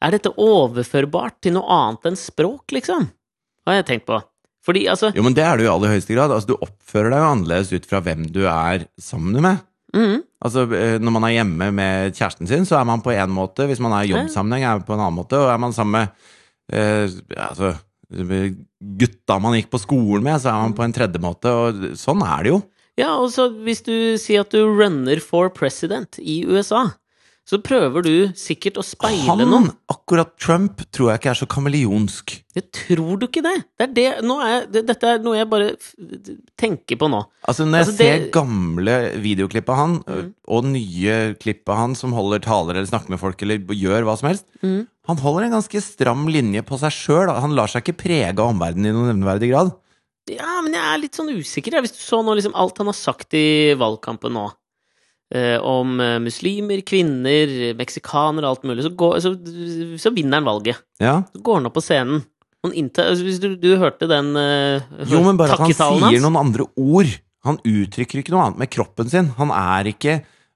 [0.03, 3.07] Er dette overførbart til noe annet enn språk, liksom?
[3.65, 4.19] Har jeg tenkt på.
[4.65, 6.33] Fordi altså Jo, men det er det jo i aller høyeste grad.
[6.33, 9.63] Altså, du oppfører deg jo annerledes ut fra hvem du er sammen med.
[9.95, 10.21] Mm.
[10.45, 13.67] Altså, eh, Når man er hjemme med kjæresten sin, så er man på én måte.
[13.69, 15.39] Hvis man er i jobbsammenheng, er man på en annen måte.
[15.39, 17.09] Og er man sammen med eh,
[17.47, 17.75] altså,
[18.99, 21.53] gutta man gikk på skolen med, så er man på en tredje måte.
[21.53, 22.61] Og sånn er det jo.
[22.97, 26.85] Ja, og så hvis du sier at du runner for president i USA,
[27.45, 29.67] så prøver du sikkert å speile Han, noen.
[29.91, 32.31] akkurat Trump, tror jeg ikke er så kameleonsk.
[32.57, 33.51] Jeg tror du ikke det?
[33.77, 35.75] det, er det, er, det dette er noe jeg bare
[36.57, 37.19] tenker på nå.
[37.45, 40.33] Altså Når jeg Altså, det- ser gamle videoklipp av han, Mm.
[40.47, 44.17] og nye klipp av han som holder taler eller snakker med folk eller gjør hva
[44.17, 44.87] som helst Mm.
[45.07, 47.29] Han holder en ganske stram linje på seg sjøl.
[47.39, 49.71] Han lar seg ikke prege av omverdenen i noen nevneverdig grad.
[50.31, 51.77] Ja, men jeg er litt sånn usikker.
[51.85, 54.45] Hvis du så nå liksom alt han har sagt i valgkampen nå,
[55.35, 59.35] eh, om eh, muslimer, kvinner, meksikanere og alt mulig, så, går, så,
[60.01, 60.81] så vinner han valget.
[61.03, 61.19] Ja.
[61.33, 62.23] Så går han opp på scenen.
[62.65, 66.01] Han inntar, altså, hvis du, du hørte den eh, Jo, men bare at han sier
[66.07, 66.21] hans?
[66.23, 67.11] noen andre ord.
[67.45, 69.27] Han uttrykker ikke noe annet med kroppen sin.
[69.37, 70.15] Han er ikke,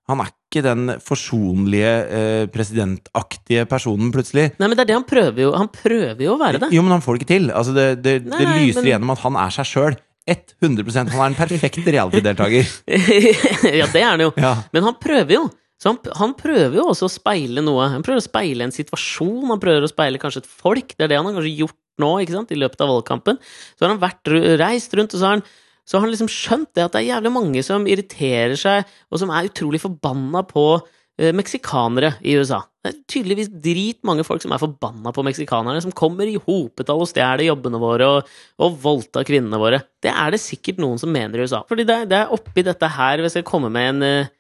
[0.09, 4.47] han er ikke den forsonlige, eh, presidentaktige personen, plutselig.
[4.57, 5.51] Nei, men det er det han prøver jo.
[5.53, 6.71] Han prøver jo å være det.
[6.73, 7.49] Jo, men han får det ikke til.
[7.53, 9.99] Altså, det, det, Nei, det lyser men- igjennom at han er seg sjøl.
[10.29, 12.67] 100% Han er en perfekt reality-deltaker.
[13.79, 14.33] ja, det er han jo.
[14.37, 14.51] Ja.
[14.75, 15.43] Men han prøver jo.
[15.79, 17.87] Så han, han prøver jo også å speile noe.
[17.93, 20.91] Han prøver å speile en situasjon, han prøver å speile kanskje et folk.
[20.97, 23.39] Det er det han har kanskje gjort nå, ikke sant, i løpet av valgkampen.
[23.77, 25.45] Så har han vært, reist rundt, og så har han,
[25.89, 29.21] så har han liksom skjønt det at det er jævlig mange som irriterer seg, og
[29.21, 32.59] som er utrolig forbanna på eh, meksikanere i USA.
[32.79, 37.09] Det er tydeligvis dritmange folk som er forbanna på meksikanerne, som kommer i hopetall og
[37.09, 38.29] stjeler jobbene våre og,
[38.61, 39.81] og voldtar kvinnene våre.
[39.99, 41.63] Det er det sikkert noen som mener i USA.
[41.67, 44.35] Fordi det, det er oppi dette her, hvis jeg kommer med en eh,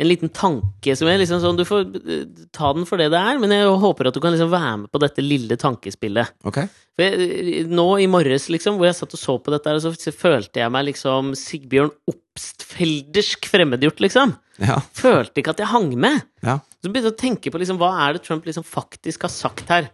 [0.00, 2.22] en liten tanke som er liksom sånn Du får eh,
[2.54, 4.92] ta den for det det er, men jeg håper at du kan liksom være med
[4.92, 6.32] på dette lille tankespillet.
[6.48, 6.62] Ok?
[6.96, 10.14] For jeg, nå i morges, liksom, hvor jeg satt og så på dette, her, så
[10.16, 14.34] følte jeg meg liksom Sigbjørn Obstfeldersk fremmedgjort, liksom.
[14.62, 14.78] Ja.
[14.96, 16.24] Følte ikke at jeg hang med.
[16.44, 16.60] ja.
[16.82, 19.68] Så begynte jeg å tenke på liksom, hva er det Trump liksom faktisk har sagt
[19.70, 19.92] her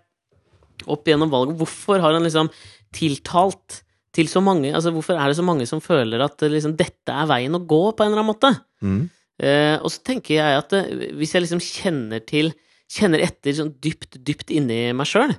[0.89, 1.59] opp gjennom valget.
[1.59, 2.49] Hvorfor har han liksom
[2.95, 3.83] tiltalt
[4.17, 7.13] til så mange Altså hvorfor er det så mange som føler at eh, liksom, dette
[7.13, 8.53] er veien å gå, på en eller annen måte?
[8.81, 9.03] Mm.
[9.39, 12.51] Eh, og så tenker jeg at eh, hvis jeg liksom kjenner til
[12.89, 15.35] kjenner etter sånn dypt, dypt inni meg sjøl,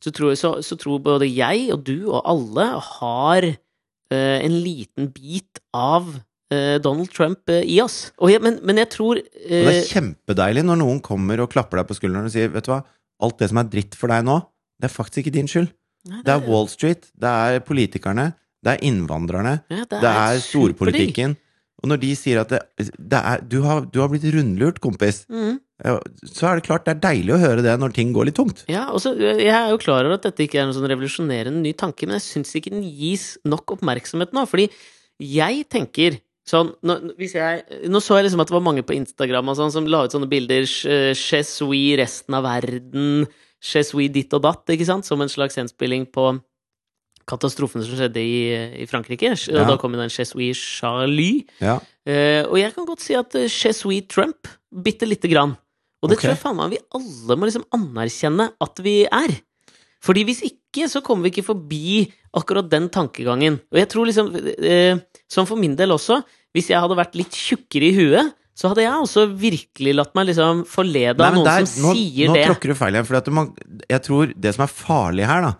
[0.00, 5.12] så, tror så, så tror både jeg og du og alle har eh, en liten
[5.14, 6.18] bit av
[6.50, 8.08] Donald Trump i oss.
[8.18, 11.86] Og jeg, men, men jeg tror det er kjempedeilig når noen kommer og klapper deg
[11.86, 12.80] på skulderen og sier Vet du hva,
[13.22, 14.34] alt det som er dritt for deg nå,
[14.82, 15.68] det er faktisk ikke din skyld.
[16.10, 18.24] nei, Det er Wall Street, det er politikerne,
[18.66, 20.48] det er innvandrerne, ja, det er superdigg.
[20.48, 21.36] storpolitikken.
[21.80, 22.60] Og når de sier at det,
[22.98, 25.58] det er, du, har, du har blitt rundlurt, kompis, Mm.
[26.28, 28.64] så er det klart det er deilig å høre det når ting går litt tungt.
[28.68, 31.72] Ja, og Jeg er jo klar over at dette ikke er noen sånn revolusjonerende ny
[31.72, 34.44] tanke, men jeg syns ikke den gis nok oppmerksomhet nå.
[34.50, 34.68] Fordi
[35.24, 39.52] jeg tenker sånn Nå, jeg, nå så jeg liksom at det var mange på Instagram
[39.56, 41.56] sånn som la ut sånne bilder eh, Chez
[42.00, 43.26] resten av verden,
[43.60, 45.08] Chez oui, ditt og datt, ikke sant?
[45.08, 46.32] Som en slags henspilling på
[47.28, 48.38] katastrofen som skjedde i,
[48.82, 49.32] i Frankrike.
[49.50, 49.66] Og Ja.
[49.68, 51.46] da kom den Chez Charlie.
[51.60, 51.78] Ja.
[52.06, 55.56] Eh, og jeg kan godt si at uh, Trump bitte lite grann.
[56.02, 56.28] Og det okay.
[56.28, 59.36] tror jeg faen meg vi alle må liksom anerkjenne at vi er.
[60.00, 63.60] Fordi hvis ikke, så kommer vi ikke forbi akkurat den tankegangen.
[63.70, 64.30] Og jeg tror liksom,
[64.64, 64.96] eh,
[65.28, 66.22] som for min del også,
[66.54, 70.30] hvis jeg hadde vært litt tjukkere i huet, så hadde jeg også virkelig latt meg
[70.30, 72.46] liksom forlede av noen der- som nå, sier nå det.
[72.48, 73.06] tråkker du feil igjen.
[73.06, 73.54] For man,
[73.88, 75.52] jeg tror det som er farlig her, da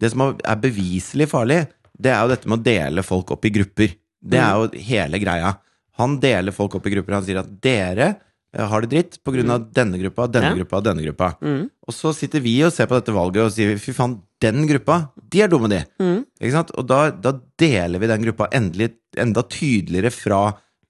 [0.00, 1.62] Det som er beviselig farlig,
[1.98, 3.94] det er jo dette med å dele folk opp i grupper.
[4.24, 5.54] Det er jo hele greia.
[6.00, 7.14] Han deler folk opp i grupper.
[7.20, 8.08] Han sier at dere
[8.54, 10.58] eh, har det dritt på grunn av denne gruppa, denne Ja.
[10.58, 11.34] gruppa denne gruppa.
[11.42, 14.66] Mm, Og så sitter vi og ser på dette valget og sier fy faen, den
[14.66, 15.84] gruppa, de er dumme, de.
[16.00, 16.24] mm?
[16.76, 20.40] Og da, da deler vi den gruppa endelig, enda tydeligere fra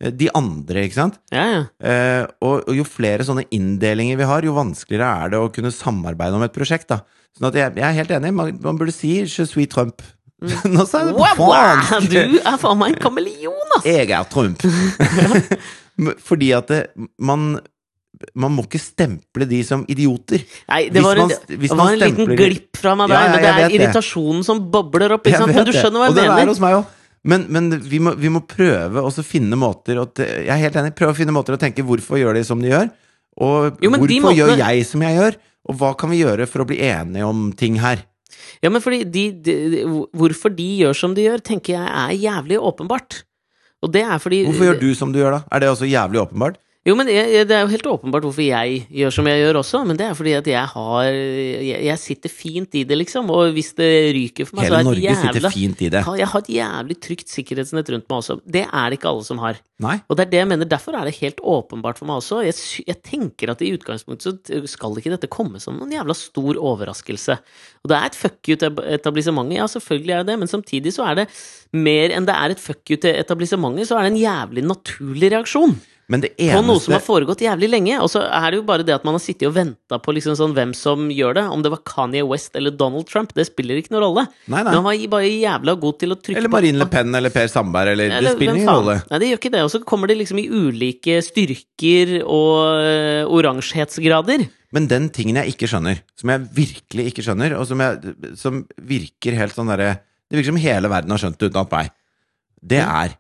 [0.01, 1.19] de andre, ikke sant?
[1.33, 1.61] ja, ja.
[1.81, 5.71] Eh, og, og jo flere sånne inndelinger vi har, jo vanskeligere er det å kunne
[5.75, 6.89] samarbeide om et prosjekt.
[6.91, 7.01] da.
[7.37, 10.03] Sånn at jeg, jeg er helt enig, man, man burde si 'Je suis Trump'.
[10.75, 12.11] Nå sa jeg det på fransk!
[12.11, 13.87] du er faen meg en kameleon, ass!
[13.87, 14.61] Jeg er Trump.
[16.29, 16.83] Fordi at det,
[17.19, 17.55] man
[18.39, 20.45] man må ikke stemple de som idioter.
[20.71, 23.43] Nei, det var en, man- det var en liten glipp fra meg der, Ja, men
[23.43, 23.75] det er det.
[23.75, 25.27] irritasjonen som bobler opp.
[25.27, 25.55] Ikke sant?
[25.55, 26.89] Men du skjønner hva Og jeg det er hos meg også.
[27.25, 30.95] Men, men vi, må, vi må prøve å finne måter å Jeg er helt enig.
[30.97, 32.91] Prøve å finne måter å tenke hvorfor gjør de som de gjør?
[33.41, 34.35] Og Jo, hvorfor måtene...
[34.39, 35.39] gjør jeg som jeg gjør?
[35.65, 38.05] Og hva kan vi gjøre for å bli enige om ting her?
[38.61, 39.85] Ja, men fordi de, de, de,
[40.17, 43.23] Hvorfor de gjør som de gjør, tenker jeg er jævlig åpenbart.
[43.85, 45.43] Og det er fordi Hvorfor gjør du som du gjør, da?
[45.53, 46.61] Er det også jævlig åpenbart?
[46.85, 49.79] Jo, men jeg, det er jo helt åpenbart hvorfor jeg gjør som jeg gjør også,
[49.89, 53.55] men det er fordi at jeg har Jeg, jeg sitter fint i det, liksom, og
[53.57, 56.03] hvis det ryker for meg, så er det Norge sitter jævla fint i det.
[56.21, 58.37] Jeg har et jævlig trygt sikkerhetsnett rundt meg også.
[58.45, 59.63] Det er det ikke alle som har.
[59.81, 59.95] Nei?
[60.13, 62.43] Og det er det jeg mener, derfor er det helt åpenbart for meg også.
[62.45, 66.61] Jeg, jeg tenker at i utgangspunktet så skal ikke dette komme som noen jævla stor
[66.61, 67.39] overraskelse.
[67.81, 70.93] Og det er et fuck you til etablissementet, ja, selvfølgelig er det det, men samtidig
[70.93, 71.27] så er det
[71.73, 75.33] mer enn det er et fuck you til etablissementet, så er det en jævlig naturlig
[75.33, 75.77] reaksjon
[76.13, 77.97] Men det på noe som har foregått jævlig lenge.
[78.05, 80.37] Og så er det jo bare det at man har sittet og venta på liksom
[80.37, 81.45] sånn hvem som gjør det.
[81.55, 84.27] Om det var Kanye West eller Donald Trump, det spiller ikke noen rolle.
[84.45, 87.33] Nei, Men han var bare jævla god til å trykke Eller Marine Le Pen eller
[87.33, 88.99] Per Sandberg eller Det spiller ingen rolle.
[89.09, 89.65] Nei, det gjør ikke det.
[89.65, 94.47] Og så kommer det liksom i ulike styrker og øh, oransjehetsgrader.
[94.75, 98.65] Men den tingen jeg ikke skjønner, som jeg virkelig ikke skjønner, og som, jeg, som
[98.77, 99.93] virker helt sånn derre
[100.27, 101.93] Det virker som hele verden har skjønt det utenat meg.
[102.65, 103.15] Det er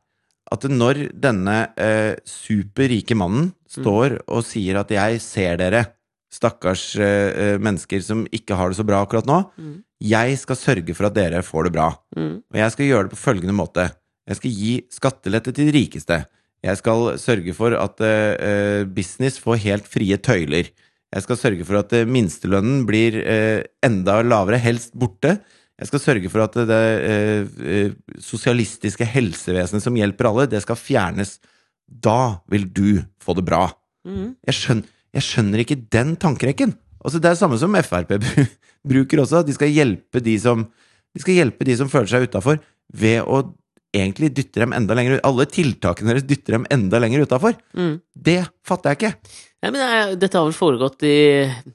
[0.55, 5.87] at når denne eh, superrike mannen står og sier at 'jeg ser dere',
[6.35, 9.83] stakkars eh, eh, mennesker som ikke har det så bra akkurat nå, Mm.
[10.03, 11.89] jeg skal sørge for at dere får det bra.
[12.17, 12.43] Mm.
[12.51, 13.91] Og jeg skal gjøre det på følgende måte.
[14.27, 16.25] Jeg skal gi skattelette til de rikeste.
[16.65, 20.71] Jeg skal sørge for at eh, eh, business får helt frie tøyler.
[21.15, 23.15] Jeg skal sørge for at eh, minstelønnen blir
[23.85, 25.39] enda lavere, helst borte.
[25.81, 30.79] Jeg skal sørge for at det eh, eh, sosialistiske helsevesenet som hjelper alle, det skal
[30.79, 31.37] fjernes.
[31.85, 33.67] Da vil du få det bra.
[34.07, 34.37] Mm.
[34.47, 36.77] Jeg skjønner, jeg skjønner ikke den tankerekken.
[37.05, 38.15] Altså, det er det samme som Frp
[38.91, 39.43] bruker også.
[39.45, 40.65] De skal hjelpe de som,
[41.15, 42.63] de skal hjelpe de som føler seg utafor,
[42.95, 43.43] ved å
[43.95, 45.25] egentlig dytte dem enda lenger ut.
[45.27, 47.59] Alle tiltakene deres dytter dem enda lenger utafor.
[47.77, 47.99] Mm.
[48.15, 49.43] Det fatter jeg ikke.
[49.65, 51.15] Ja, men det er, dette har vel foregått i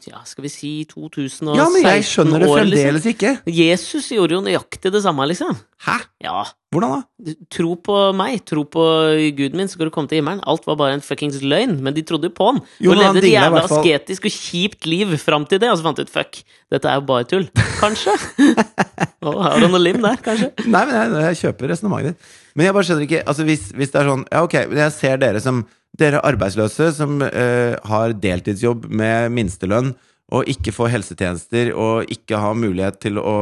[0.06, 1.56] ja, skal vi si 2016 år?
[1.58, 3.32] Ja, men jeg skjønner det år, fremdeles ikke.
[3.39, 3.56] liksom.
[3.58, 5.58] Jesus gjorde jo nøyaktig det samme, liksom.
[5.88, 5.95] Hæ?
[6.21, 6.43] Ja.
[6.69, 7.34] Hvordan da?
[7.49, 8.84] Tro på meg, tro på
[9.39, 10.43] guden min, så skal du komme til himmelen.
[10.45, 12.62] Alt var bare en fuckings løgn, men de trodde jo på han.
[12.78, 15.97] Jo, og levde et jævla asketisk og kjipt liv fram til det, og så fant
[15.97, 17.49] de ut fuck, dette er jo bare tull.
[17.80, 18.13] Kanskje?
[19.25, 20.52] Å, har du noe lim der, kanskje?
[20.67, 22.38] Nei, men jeg, jeg kjøper resonnementet ditt.
[22.54, 24.93] Men jeg bare skjønner ikke altså hvis, hvis det er sånn Ja, ok, men jeg
[24.95, 25.62] ser dere som
[26.00, 29.92] Dere arbeidsløse som eh, har deltidsjobb med minstelønn
[30.36, 33.36] og ikke får helsetjenester og ikke har mulighet til å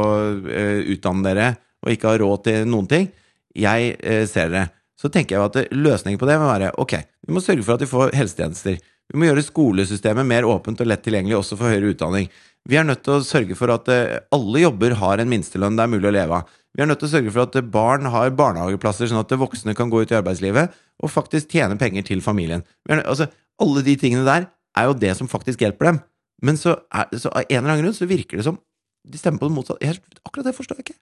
[0.48, 1.48] eh, utdanne dere
[1.84, 3.08] og ikke har råd til noen ting.
[3.54, 4.72] Jeg eh, ser dere.
[4.98, 6.96] Så tenker jeg at løsningen på det må være ok,
[7.28, 8.80] vi må sørge for at de får helsetjenester.
[9.08, 12.26] Vi må gjøre skolesystemet mer åpent og lett tilgjengelig også for høyere utdanning.
[12.68, 15.86] Vi er nødt til å sørge for at eh, alle jobber har en minstelønn det
[15.86, 16.56] er mulig å leve av.
[16.78, 19.90] Vi er nødt til å sørge for at barn har barnehageplasser, sånn at voksne kan
[19.90, 20.70] gå ut i arbeidslivet
[21.02, 22.62] og faktisk tjene penger til familien.
[22.88, 23.26] Nødt- altså,
[23.58, 24.46] alle de tingene der
[24.78, 25.98] er jo det som faktisk hjelper dem.
[26.40, 28.60] Men så, er, så av en eller annen grunn så virker det som
[29.08, 29.98] de stemmer på det motsatte.
[30.22, 30.96] Akkurat det forstår jeg ikke.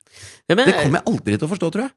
[0.49, 1.93] Ja, men, Det kommer jeg aldri til å forstå, tror jeg.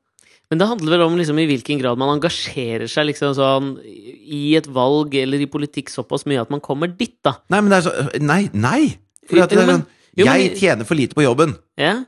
[0.52, 4.56] men det handler vel om liksom, i hvilken grad man engasjerer seg liksom, sånn, i
[4.58, 7.38] et valg eller i politikk såpass mye at man kommer dit, da.
[7.50, 8.50] Nei, men det er så Nei!
[8.52, 8.98] Nei!
[9.30, 9.86] For at Jo, men- sånn
[10.18, 11.56] jo, men- Jeg tjener for lite på jobben.
[11.78, 12.04] Ja?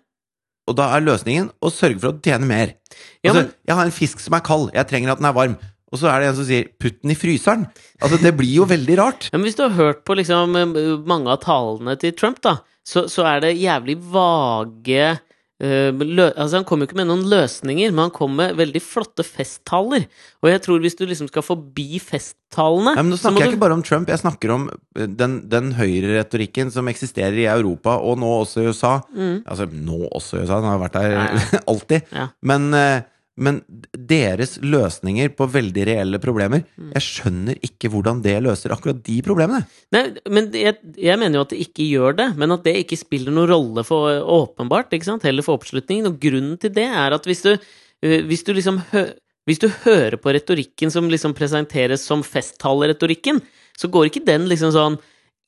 [0.72, 2.74] Og da er løsningen å sørge for å tjene mer.
[3.22, 5.36] Ja, Altså, men- jeg har en fisk som er kald, jeg trenger at den er
[5.36, 5.58] varm.
[5.92, 7.68] Og så er det en som sier 'putt den i fryseren'.
[8.02, 9.30] Altså, det blir jo veldig rart.
[9.34, 12.60] Ja, men hvis du har hørt på liksom, eh, mange av talene til Trump, da,
[12.86, 15.20] så, så er det jævlig vage
[15.62, 20.08] altså Han kommer jo ikke med noen løsninger, men han kommer med veldig flotte festtaler.
[20.42, 23.56] Og jeg tror hvis du liksom skal forbi festtalene Nei, men Nå snakker jeg du-
[23.56, 24.66] ikke bare om Trump, jeg snakker om
[24.98, 28.96] eh, den, den høyreretorikken som eksisterer i Europa, og nå også i USA.
[29.14, 29.44] Mm.
[29.46, 32.02] Altså, nå også i USA, han har vært der alltid.
[32.12, 32.28] Ja.
[32.42, 33.02] Men, eh,
[33.42, 33.60] men
[33.92, 36.64] deres løsninger på veldig reelle problemer.
[36.94, 39.66] Jeg skjønner ikke hvordan det løser akkurat de problemene.
[39.96, 43.00] Nei, men jeg, jeg mener jo at det ikke gjør det, men at det ikke
[43.02, 46.12] spiller noen rolle for åpenbart, ikke sant, heller for oppslutningen.
[46.12, 49.10] Og grunnen til det er at hvis du, øh, hvis du liksom hø,
[49.50, 53.40] Hvis du hører på retorikken som liksom presenteres som festtaleretorikken,
[53.74, 55.00] så går ikke den liksom sånn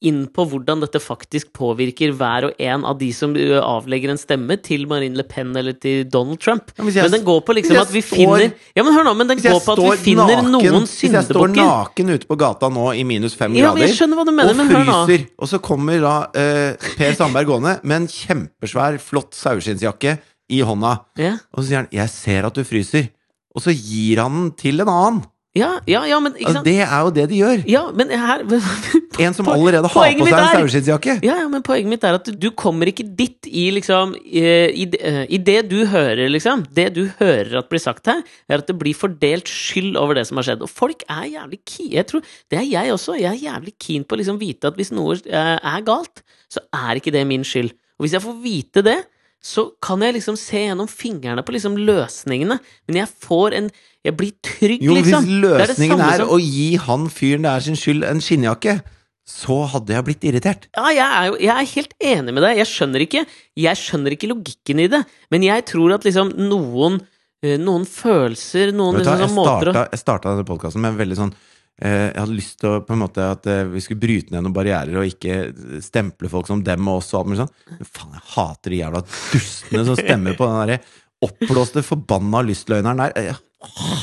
[0.03, 4.57] inn på hvordan dette faktisk påvirker hver og en av de som avlegger en stemme
[4.61, 6.71] til Marine Le Pen eller til Donald Trump.
[6.77, 9.15] Ja, jeg- men den går på liksom at vi står- finner Ja, men hør nå,
[9.17, 12.37] men den går på at vi finner naken, noen hvis jeg står naken ute på
[12.37, 16.75] gata nå i minus fem Ja, grader mener, og fryser, og så kommer da uh,
[16.97, 20.19] Per Sandberg gående med en kjempesvær, flott saueskinnsjakke
[20.51, 21.37] i hånda, Ja.
[21.53, 23.09] og så sier han 'jeg ser at du fryser',
[23.55, 25.23] og så gir han den til en annen.
[25.53, 26.65] Ja, ja, ja, men ikke sant?
[26.65, 27.59] det er jo det de gjør.
[27.69, 28.41] Ja, men her
[29.21, 31.13] En som allerede har på seg en saueskinnsjakke.
[31.21, 34.87] Ja, ja, men poenget mitt er at du, kommer ikke dit i liksom eh, i,
[34.97, 38.71] eh, I det du hører, liksom Det du hører at blir sagt her, er at
[38.71, 40.65] det blir fordelt skyld over det som har skjedd.
[40.65, 43.19] Og folk er jævlig keen Jeg tror Det er jeg også.
[43.21, 46.65] Jeg er jævlig keen på å liksom vite at hvis noe eh, er galt, så
[46.73, 47.69] er ikke det min skyld.
[48.01, 49.03] Og hvis jeg får vite det,
[49.43, 52.59] så kan jeg liksom se gjennom fingrene på liksom løsningene.
[52.87, 53.71] Men jeg får en
[54.03, 57.51] Jeg blir trygg, Jo, hvis løsningen Det er det er å gi han fyren det
[57.53, 58.81] er sin skyld, en skinnjakke,
[59.23, 60.67] så hadde jeg blitt irritert.
[60.75, 62.57] Ja, jeg er, jo, jeg er helt enig med deg.
[62.59, 63.23] Jeg skjønner ikke
[63.55, 65.03] Jeg skjønner ikke logikken i det.
[65.31, 66.99] Men jeg tror at liksom noen
[67.43, 70.99] eh, Noen følelser, noen du liksom, sånn måter å jeg starta denne podkasten med en
[71.03, 71.35] veldig sånn
[71.81, 74.53] Jeg hadde lyst til å, på en måte at eh, vi skulle bryte ned noen
[74.55, 77.55] barrierer og ikke stemple folk som dem og oss og alt mulig sånn.
[77.79, 80.91] Men faen, jeg hater de jævla dustene som stemmer på den der
[81.23, 83.17] oppblåste, forbanna lystløgneren der.
[83.31, 83.35] Jeg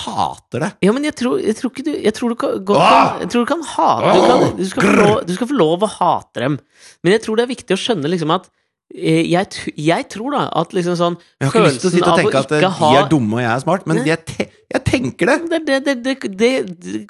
[0.00, 0.70] hater det!
[0.86, 2.94] Ja, men jeg tror, jeg tror ikke du Jeg tror du kan, godt Ah!
[2.96, 5.84] kan, jeg tror du kan hate du, kan, du, skal lov, du skal få lov
[5.84, 6.56] å hate dem.
[7.04, 8.59] Men jeg tror det er viktig å skjønne liksom at eh,
[8.90, 9.46] jeg,
[9.78, 12.40] jeg tror da at liksom sånn Jeg har ikke lyst til å sitte og tenke
[12.40, 15.60] at eh, de er dumme og jeg er smart, men jeg, te jeg tenker det!
[15.66, 16.50] det, det, det, det,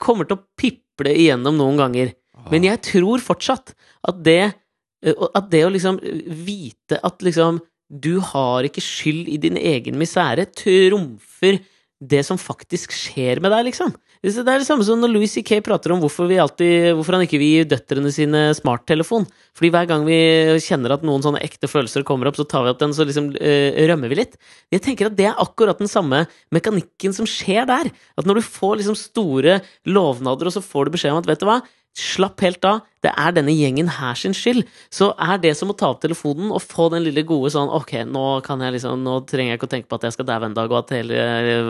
[0.00, 2.12] kommer til å piple igjennom noen ganger.
[2.52, 3.74] Men jeg tror fortsatt
[4.08, 6.00] at det eh, At det å liksom
[6.46, 11.58] vite at liksom du har ikke skyld i din egen misere, trumfer
[12.00, 13.90] det som faktisk skjer med deg, liksom.
[14.20, 15.62] Det er det samme som når Louis C.K.
[15.64, 19.24] prater om hvorfor, alltid, hvorfor han ikke vil gi døtrene sine smarttelefon.
[19.56, 20.18] Fordi hver gang vi
[20.60, 23.30] kjenner at noen sånne ekte følelser kommer opp, så tar vi opp den, så liksom
[23.32, 24.36] øh, rømmer vi litt.
[24.76, 27.88] Jeg tenker at det er akkurat den samme mekanikken som skjer der.
[28.20, 31.40] At når du får liksom store lovnader, og så får du beskjed om at vet
[31.40, 31.62] du hva,
[31.98, 34.62] Slapp helt av, det er denne gjengen her sin skyld.
[34.94, 37.96] Så er det som å ta opp telefonen og få den lille gode sånn Ok,
[38.06, 40.46] nå kan jeg liksom Nå trenger jeg ikke å tenke på at jeg skal daue
[40.46, 41.22] en dag, og at hele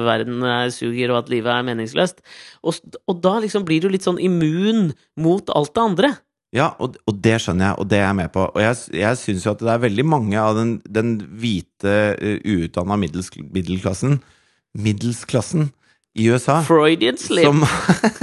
[0.04, 2.20] verden er suger, og at livet er meningsløst.
[2.60, 4.90] Og, og da liksom blir du litt sånn immun
[5.20, 6.12] mot alt det andre.
[6.52, 8.44] Ja, og, og det skjønner jeg, og det er jeg med på.
[8.50, 11.96] Og jeg, jeg syns jo at det er veldig mange av den, den hvite,
[12.44, 14.18] uutdanna middels, middelklassen
[14.78, 15.70] Middelsklassen
[16.14, 17.46] i USA Freudian slip.
[17.46, 17.64] som,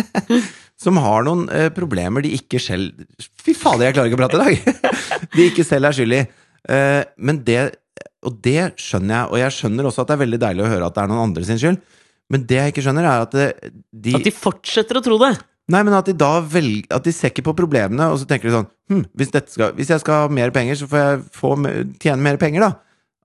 [0.78, 3.06] som har noen eh, problemer de ikke selv
[3.42, 4.88] Fy fader, jeg klarer ikke å prate i dag!
[5.36, 6.24] de ikke selv er skyld i.
[6.70, 7.62] Eh, men det
[8.28, 10.90] Og det skjønner jeg, og jeg skjønner også at det er veldig deilig å høre
[10.90, 11.78] at det er noen andre sin skyld.
[12.34, 13.52] Men det jeg ikke skjønner, er at det,
[13.96, 15.38] de At de fortsetter å tro det.
[15.72, 18.50] Nei, men at de da velger At de ser ikke på problemene, og så tenker
[18.50, 21.56] de sånn hm, hvis, skal, hvis jeg skal ha mer penger, så får jeg få,
[22.04, 22.74] tjene mer penger, da.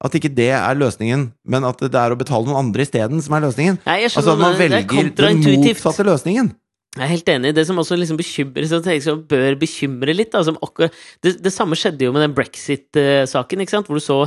[0.03, 3.37] At ikke det er løsningen, men at det er å betale noen andre isteden som
[3.37, 3.79] er løsningen.
[3.87, 6.51] Nei, jeg Altså at man er velger den motsatte løsningen.
[6.93, 7.55] Jeg er helt enig.
[7.57, 10.93] Det som også liksom bekymrer som, bør bekymre litt da, som akkurat,
[11.25, 13.63] det, det samme skjedde jo med den brexit-saken?
[13.87, 14.19] Hvor du så,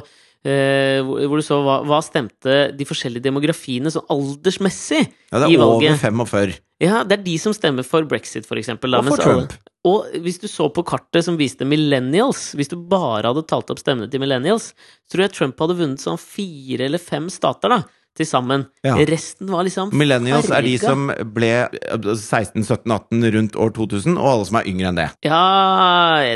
[0.41, 5.59] eh, hvor du så hva, hva stemte de forskjellige demografiene sånn aldersmessig Ja, det i
[5.59, 5.93] er valget.
[5.93, 6.55] over 45.
[6.83, 8.91] Ja, det er de som stemmer for brexit, for eksempel.
[8.91, 9.53] Da, Og for Trump.
[9.53, 9.71] alle-.
[9.85, 13.77] Og hvis du så på kartet som viste millennials, hvis du bare hadde talt opp
[13.79, 14.71] stemmene til millennials,
[15.05, 17.83] så tror jeg Trump hadde vunnet sånn fire eller fem stater, da,
[18.15, 18.65] til sammen.
[18.85, 18.95] Ja.
[19.09, 21.51] Resten var liksom Millennials er de som ble
[21.91, 25.09] 16, 17, 18 rundt år 2000, og alle som er yngre enn det.
[25.27, 25.41] Ja,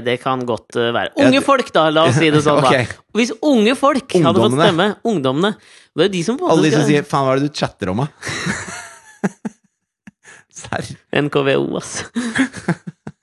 [0.05, 1.15] det kan godt eh, være.
[1.23, 1.87] Unge folk, da!
[1.93, 2.89] La oss si det sånn, okay.
[2.89, 3.05] da.
[3.17, 5.55] Hvis unge folk hadde fått stemme Ungdommene.
[5.97, 7.91] Det er de som på Alle de som sier 'faen, hva er det du chatter
[7.91, 8.09] om', da?
[10.59, 10.85] Serr?
[11.21, 12.03] NKVO, ass.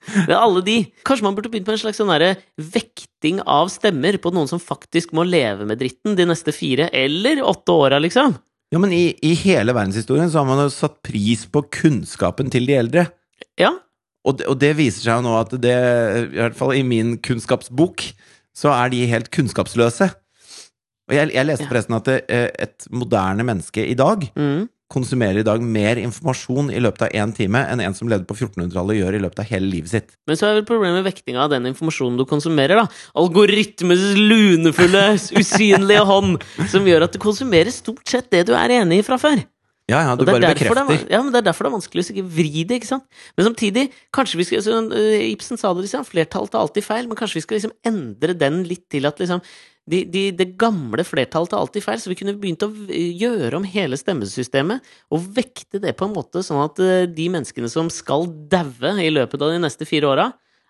[0.07, 0.77] Det er alle de.
[1.07, 2.11] Kanskje man burde begynt med en slags sånn
[2.73, 7.43] vekting av stemmer på noen som faktisk må leve med dritten de neste fire eller
[7.43, 8.37] åtte åra, liksom.
[8.73, 12.67] Ja, men i, i hele verdenshistorien så har man jo satt pris på kunnskapen til
[12.67, 13.05] de eldre.
[13.59, 13.73] Ja.
[14.27, 15.75] Og det, og det viser seg jo nå at det,
[16.33, 18.03] i hvert fall i min kunnskapsbok,
[18.57, 20.09] så er de helt kunnskapsløse.
[21.07, 24.67] Og jeg, jeg leste forresten at det, eh, et moderne menneske i dag Mm.
[24.91, 28.37] Konsumerer i dag mer informasjon i løpet av én time enn en som levde på
[28.37, 30.15] 1400-tallet gjør i løpet av hele livet sitt.
[30.29, 32.87] Men så er vel problemet med vektinga av den informasjonen du konsumerer, da.
[33.19, 35.03] Algoritmes lunefulle,
[35.41, 39.19] usynlige hånd, som gjør at du konsumerer stort sett det du er enig i fra
[39.21, 39.43] før.
[39.87, 40.75] Ja, ja, du er bare bekrefter.
[40.87, 43.05] det er- ja, men det er derfor det er vanskelig å vri det, ikke sant?
[43.37, 47.07] Men samtidig, kanskje vi skal så, øh, Ibsen sa det liksom, flertallet tar alltid feil,
[47.07, 49.41] men kanskje vi skal liksom endre den litt til at liksom
[49.87, 53.67] de, de, det gamle flertallet tar alltid feil, så vi kunne begynt å gjøre om
[53.67, 54.83] hele stemmesystemet
[55.15, 59.09] og vekte det på en måte sånn at øh, de menneskene som skal daue i
[59.13, 60.27] løpet av de neste fire åra,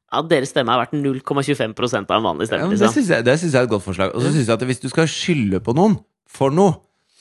[0.07, 2.69] at deres stemme er verdt 0,25% av en vanlig stemme.
[2.71, 2.85] Liksom.
[2.85, 4.13] Ja, det syns jeg, det synes jeg er et godt forslag.
[4.15, 5.97] Og så syns jeg at hvis du skal skylde på noen
[6.31, 6.77] for noe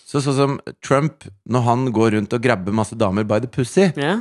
[0.07, 0.53] så Sånn som
[0.87, 4.21] Trump, når han går rundt og grabber masse damer by the pussy, Ja.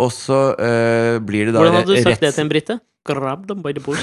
[0.00, 2.78] og så øh, blir det da Hvordan hadde du sagt det til en brite?
[3.06, 4.02] Grab dem by the bush.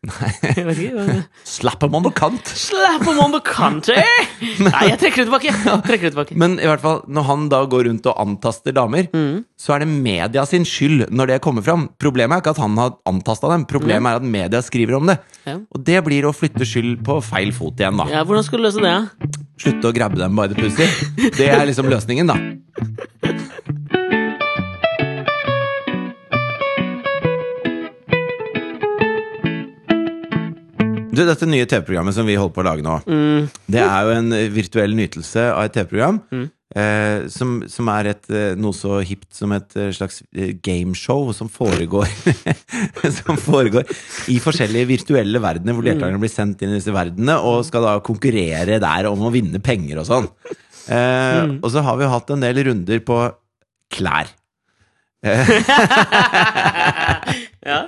[0.00, 1.26] Nei.
[1.44, 2.48] Slapp dem under kant!
[2.56, 4.22] Slapp dem under kant, eh!
[4.64, 5.52] Nei, jeg trekker det tilbake!
[5.84, 6.36] Trekker det tilbake.
[6.40, 9.42] Men i hvert fall, når han da går rundt og antaster damer, Mm.
[9.60, 11.88] så er det media sin skyld når det kommer fram.
[12.00, 15.18] Problemet er ikke at han har antasta dem, problemet er at media skriver om det.
[15.48, 15.58] Ja.
[15.74, 18.08] Og det blir å flytte skyld på feil fot igjen, da.
[18.12, 18.96] Ja, hvordan skal du løse det?
[19.60, 20.88] Slutte å grabbe dem by the pussy.
[21.36, 22.38] Det er liksom løsningen, da.
[31.10, 33.48] Du, dette nye TV-programmet som vi holder på å lage nå, Mm.
[33.70, 36.20] det er jo en eh, virtuell nytelse av et TV-program.
[36.30, 36.44] Mm.
[36.70, 40.20] Eh, som, som er et, eh, noe så hipt som et eh, slags
[40.62, 42.06] gameshow som foregår
[43.16, 43.88] Som foregår
[44.30, 47.96] i forskjellige virtuelle verdener, hvor deltakerne blir sendt inn i disse verdenene og skal da
[48.06, 50.30] konkurrere der om å vinne penger og sånn.
[50.86, 51.58] Eh, Mm.
[51.62, 53.16] Og så har vi hatt en del runder på
[53.94, 54.30] klær.
[57.66, 57.82] Ja.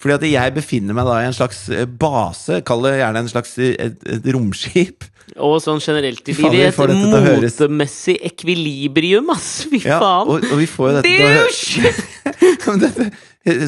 [0.00, 3.28] Fordi at jeg befinner meg da i en slags eh, base, kall det gjerne en
[3.32, 5.04] slags eh, et, et romskip.
[5.38, 9.50] Og sånn generelt i livet et høres- motemessig ekvilibrium, ass!
[9.70, 10.30] Fy Ja, faen!
[10.32, 11.92] og, og vi får jo dette til å hø- Douche!
[12.70, 13.06] Men dette,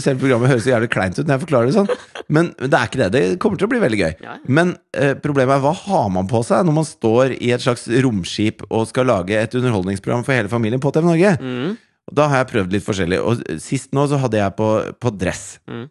[0.03, 1.93] Selv programmet høres så jævlig kleint ut når jeg forklarer det sånn.
[2.33, 3.07] Men det er ikke det.
[3.14, 4.11] Det kommer til å bli veldig gøy.
[4.26, 4.35] Ja.
[4.53, 7.87] Men eh, problemet er hva har man på seg når man står i et slags
[8.05, 11.33] romskip og skal lage et underholdningsprogram for hele familien på TV Norge?
[11.41, 11.72] Mm.
[12.12, 13.20] Da har jeg prøvd litt forskjellig.
[13.24, 14.68] Og sist nå så hadde jeg på,
[15.01, 15.45] på dress.
[15.70, 15.87] Mm.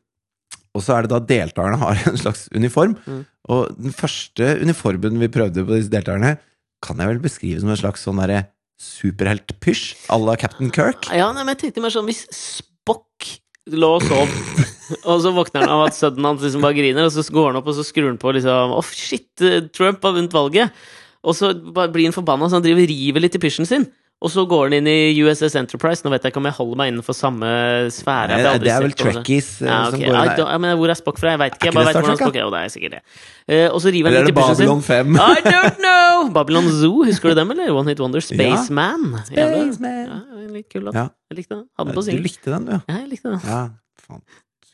[0.77, 2.95] Og så er det da deltakerne har en slags uniform.
[3.05, 3.21] Mm.
[3.51, 6.37] Og den første uniformen vi prøvde på disse deltakerne,
[6.81, 8.45] kan jeg vel beskrive som en slags sånn derre
[8.81, 11.05] superheltpysj à la Captain Kirk.
[11.13, 13.27] Ja, nei, men jeg tenkte mer sånn hvis Spock
[13.69, 14.31] lå og sov,
[15.09, 17.59] og så våkner han av at sønnen hans liksom bare griner, og så går han
[17.61, 20.81] opp og så skrur han på liksom Å, shit, eh, Trump har vunnet valget!
[21.21, 23.83] Og så blir han forbanna, så han driver river litt i pysjen sin.
[24.21, 26.03] Og så går den inn i USS Enterprise.
[26.05, 27.47] Nå vet jeg ikke om jeg holder meg innenfor samme
[27.89, 28.35] sfære.
[28.37, 28.93] Nei, det er vel.
[28.93, 30.41] Trekkies eh, som går der.
[30.43, 31.31] ja, men hvor er Spock fra?
[31.33, 31.71] Jeg veit ikke.
[31.71, 32.43] Jeg bare vet hvordan Spock er.
[32.43, 33.01] Jo, det er sikkert det.
[33.49, 34.69] Uh, og så river han litt i pysjen sin.
[34.69, 35.17] Babylon 5?
[35.17, 36.27] I don't know!
[36.37, 37.73] Babylon Zoo, husker du dem, eller?
[37.73, 38.21] One Hit Wonder.
[38.27, 39.09] Spaceman.
[39.33, 39.47] Ja.
[39.49, 40.13] Spaceman.
[40.13, 40.93] Ja, litt kul, da.
[40.99, 41.07] Ja.
[41.33, 41.65] Jeg likte den.
[41.79, 42.81] Hadde den på Du likte den, du, ja.
[42.85, 43.41] Ja, jeg likte den.
[43.49, 43.61] ja.
[44.05, 44.21] Faen.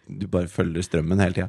[0.08, 1.48] Du bare følger strømmen hele tida.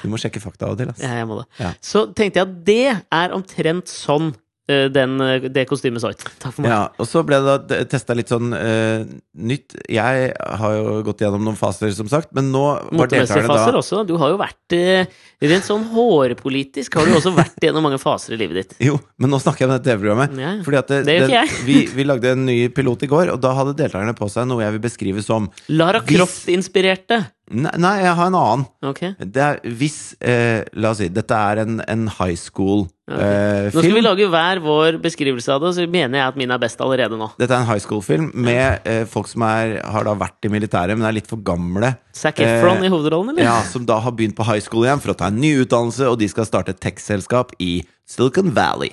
[0.00, 0.88] Du må sjekke fakta av og til.
[0.92, 1.00] ass.
[1.04, 1.48] Ja, jeg må det.
[1.60, 1.72] Ja.
[1.84, 4.38] Så tenkte jeg at det er omtrent sånn eh,
[4.68, 6.24] den, eh, det kostymet så ut.
[6.42, 6.72] Takk for meg.
[6.72, 9.78] Ja, og så ble det da testa litt sånn uh, nytt.
[9.88, 13.80] Jeg har jo gått gjennom noen faser, som sagt, men nå var deltakerne faser da
[13.80, 14.02] også.
[14.08, 18.34] Du har jo vært uh, Rent sånn hårpolitisk har du også vært gjennom mange faser
[18.34, 18.72] i livet ditt.
[18.88, 20.34] Jo, men nå snakker jeg om dette TV-programmet.
[20.34, 20.52] Ja.
[20.66, 23.38] Fordi at det, Det gjør ikke vi, vi lagde en ny pilot i går, og
[23.44, 27.22] da hadde deltakerne på seg noe jeg vil beskrive som Lara Croft-inspirerte.
[27.50, 28.64] Nei, nei jeg har en annen.
[28.90, 29.14] Okay.
[29.18, 32.92] Det er hvis eh, La oss si, dette er en, en high school-film.
[33.08, 36.60] Nå skal vi lage hver vår beskrivelse av det, så mener jeg at min er
[36.60, 37.30] best allerede nå.
[37.40, 40.98] Dette er en high school-film med eh, folk som er, har da vært i militæret,
[40.98, 41.94] men er litt for gamle.
[42.12, 43.48] Zac Efron Eh, i hovedrollen, eller?
[43.48, 46.10] Ja, Som da har begynt på high school igjen for å ta en ny utdannelse,
[46.10, 47.78] og de skal starte et tech-selskap i
[48.08, 48.92] Silicon Valley.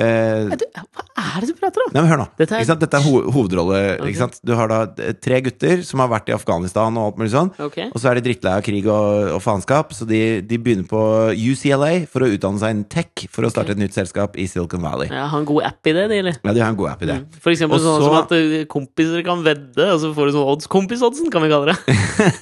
[0.00, 1.92] Eh, Hva er det du prater om?
[1.94, 2.26] Nei, men hør nå.
[2.40, 2.78] Dette er-?
[2.80, 3.80] Dette er ho hovedrolle.
[4.00, 4.28] Okay.
[4.46, 7.52] Du har da eh, tre gutter som har vært i Afghanistan og alt mulig sånn.
[7.68, 7.90] Okay.
[7.92, 11.02] Og så er de drittlei av krig og, og faenskap, så de, de begynner på
[11.36, 14.84] UCLA for å utdanne seg innen tech for å starte et nytt selskap i Silicon
[14.84, 15.10] Valley.
[15.12, 16.40] Ja, har en god app i det, de, eller?
[16.42, 17.18] Ja, de har en god app i det.
[17.40, 20.50] For eksempel Og sånn som at eh, kompiser kan vedde, og så får du sånn
[20.54, 20.70] odds.
[20.70, 21.98] Kompis-oddsen, kan vi kalle det.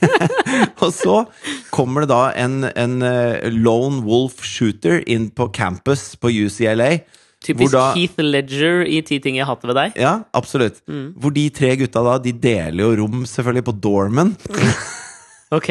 [0.84, 1.14] Og så
[1.74, 6.98] kommer det da en, en eh, lone wolf shooter inn på campus på UCLA.
[7.44, 9.92] Typisk da- Heath Ledger i Ti ting jeg hatt ved deg.
[10.00, 10.80] Ja, absolutt.
[10.90, 11.12] Mm.
[11.22, 14.34] Hvor de tre gutta da, de deler jo rom selvfølgelig på Dorman.
[15.50, 15.70] Ok.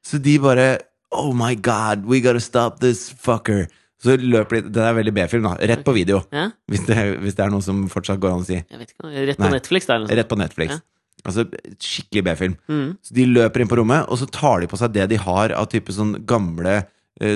[0.00, 0.78] Så de bare
[1.12, 3.66] Oh my god, we gotta stop this fucker.
[4.02, 5.52] Så løper de Det er veldig B-film, da.
[5.68, 6.22] Rett på video.
[6.32, 8.56] Ja, Hvis det, hvis det er noe som fortsatt går an å si.
[8.56, 9.10] jeg vet ikke.
[9.28, 9.52] Rett på Nei.
[9.58, 10.78] Netflix, eller Rett på Netflix.
[10.78, 10.80] Ja.
[11.28, 11.44] Altså
[11.78, 12.56] skikkelig B-film.
[12.72, 12.88] Mm.
[13.04, 15.52] Så de løper inn på rommet, og så tar de på seg det de har
[15.54, 16.80] av type sånn gamle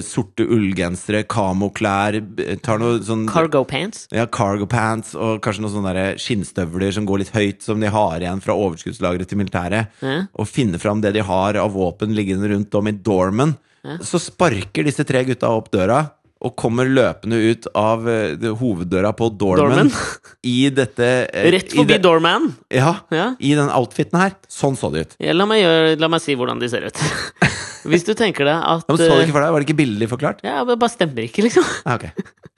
[0.02, 2.16] sorte ullgensere, kamoklær,
[2.64, 4.06] tar noe sånn Cargo pants.
[4.10, 8.24] ja, cargo pants og kanskje noen sånne skinnstøvler som går litt høyt, som de har
[8.24, 9.92] igjen fra overskuddslageret til militæret.
[10.00, 10.24] Ja.
[10.34, 13.54] Og finner fram det de har av våpen liggende rundt om i dormen.
[13.86, 14.00] Ja.
[14.02, 16.00] Så sparker disse tre gutta opp døra.
[16.44, 19.88] Og kommer løpende ut av uh, hoveddøra på Dorman.
[19.88, 19.92] Dorman.
[20.56, 22.50] i dette uh, Rett forbi Doorman.
[22.72, 23.30] Ja, Ja.
[23.40, 24.36] i den outfiten her.
[24.52, 25.16] Sånn så det ut.
[25.22, 27.00] Ja, la, meg gjøre, la meg si hvordan de ser ut.
[27.90, 29.54] Hvis du tenker deg at Ja, men så eh, ikke for deg?
[29.54, 30.44] Var det ikke billig forklart?
[30.44, 31.64] Ja, det bare stemmer ikke, liksom.
[31.86, 32.12] Ja, okay.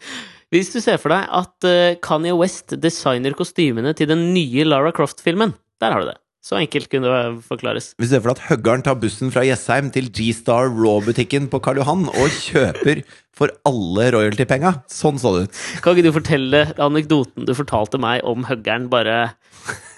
[0.55, 4.95] Hvis du ser for deg at uh, Kanye West designer kostymene til den nye Lara
[4.97, 5.53] Croft-filmen.
[5.79, 6.17] Der har du det.
[6.49, 7.91] Så enkelt kunne det forklares.
[8.01, 11.83] Hvis det er for at høggeren tar bussen fra Jessheim til G-Star Raw-butikken på Karl
[11.83, 13.03] Johan og kjøper
[13.37, 14.73] for alle royalty-penga.
[14.89, 15.59] Sånn så det ut.
[15.85, 19.35] Kan ikke du fortelle anekdoten du fortalte meg om høggeren, bare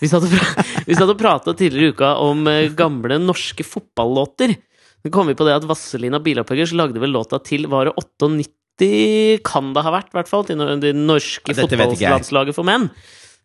[0.01, 4.57] Vi satt og, pra prata tidligere i uka om eh, gamle norske fotballåter.
[5.05, 9.39] Så kom vi på det at Vazelina Bilopphøggers lagde vel låta til Var det 98,
[9.47, 12.91] kan det ha vært, i hvert fall, til det norske fotballandslaget for menn.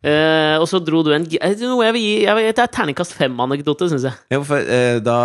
[0.06, 2.70] Eh, og så dro du en eh, noe jeg vil gi jeg vil, Det er
[2.70, 4.20] terningkast fem-anekdote, syns jeg.
[4.30, 5.16] Ja, for, uh, da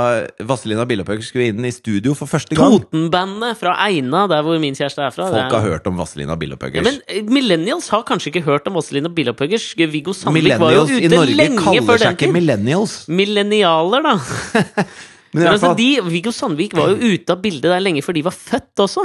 [0.49, 4.79] Vazelina Billopphøger skulle inn i studio for første gang Totenbandet fra Eina, der hvor min
[4.79, 5.29] kjæreste er fra.
[5.35, 9.69] Folk har hørt om Vazelina Ja, men Millennials har kanskje ikke hørt om Vazelina Billopphøgers.
[9.91, 12.99] Viggo Sandvik var jo ute lenge millennials i Norge kaller seg ikke millennials.
[13.21, 14.17] Millennialer, da.
[15.31, 18.17] Men, Men altså, fall, de, Viggo Sandvik var jo ute av bildet der lenge før
[18.17, 19.05] de var født også.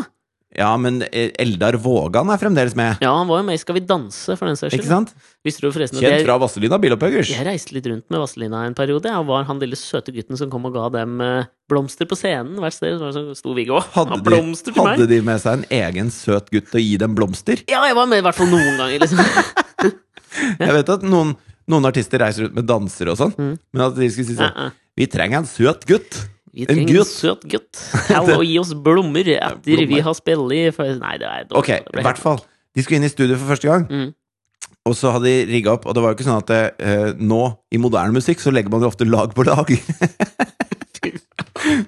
[0.58, 3.02] Ja, men Eldar Vågan er fremdeles med.
[3.04, 5.12] Ja, han var jo med i Skal vi danse, for den saks Ikke sant?
[5.44, 7.30] Visste du forresten Kjent fra Vazelina Bilopphøggers.
[7.34, 9.12] jeg reiste litt rundt med Vazelina en periode.
[9.20, 12.56] og var han lille søte gutten som kom og ga dem eh, blomster på scenen
[12.64, 12.98] hvert sted.
[13.00, 14.96] Så sto Viggo og Hadde de, blomster til meg.
[15.00, 17.62] hadde de med seg en egen søt gutt til å gi dem blomster?
[17.68, 19.20] Ja, jeg var med i hvert fall noen ganger, liksom.
[20.60, 21.36] Jeg vet at noen,
[21.72, 23.54] noen artister reiser ut med dansere og sånn, Mm.
[23.74, 24.72] men at de skulle si sånn uh -uh.
[24.98, 26.30] Vi trenger en søt gutt!
[26.56, 27.10] Vi En trenger en gutt.
[27.12, 27.80] søt gutt.
[28.10, 29.88] Hell, og gi oss blommer etter blommer.
[29.92, 30.62] vi har spilt i
[31.02, 31.60] Nei, det er dårlig.
[31.60, 32.40] Ok, i hvert fall.
[32.76, 34.14] De skulle inn i studio for første gang, Mm.
[34.88, 35.86] og så hadde de rigga opp.
[35.90, 37.42] Og det var jo ikke sånn at eh, nå,
[37.76, 39.68] i moderne musikk, så legger man jo ofte lag på lag.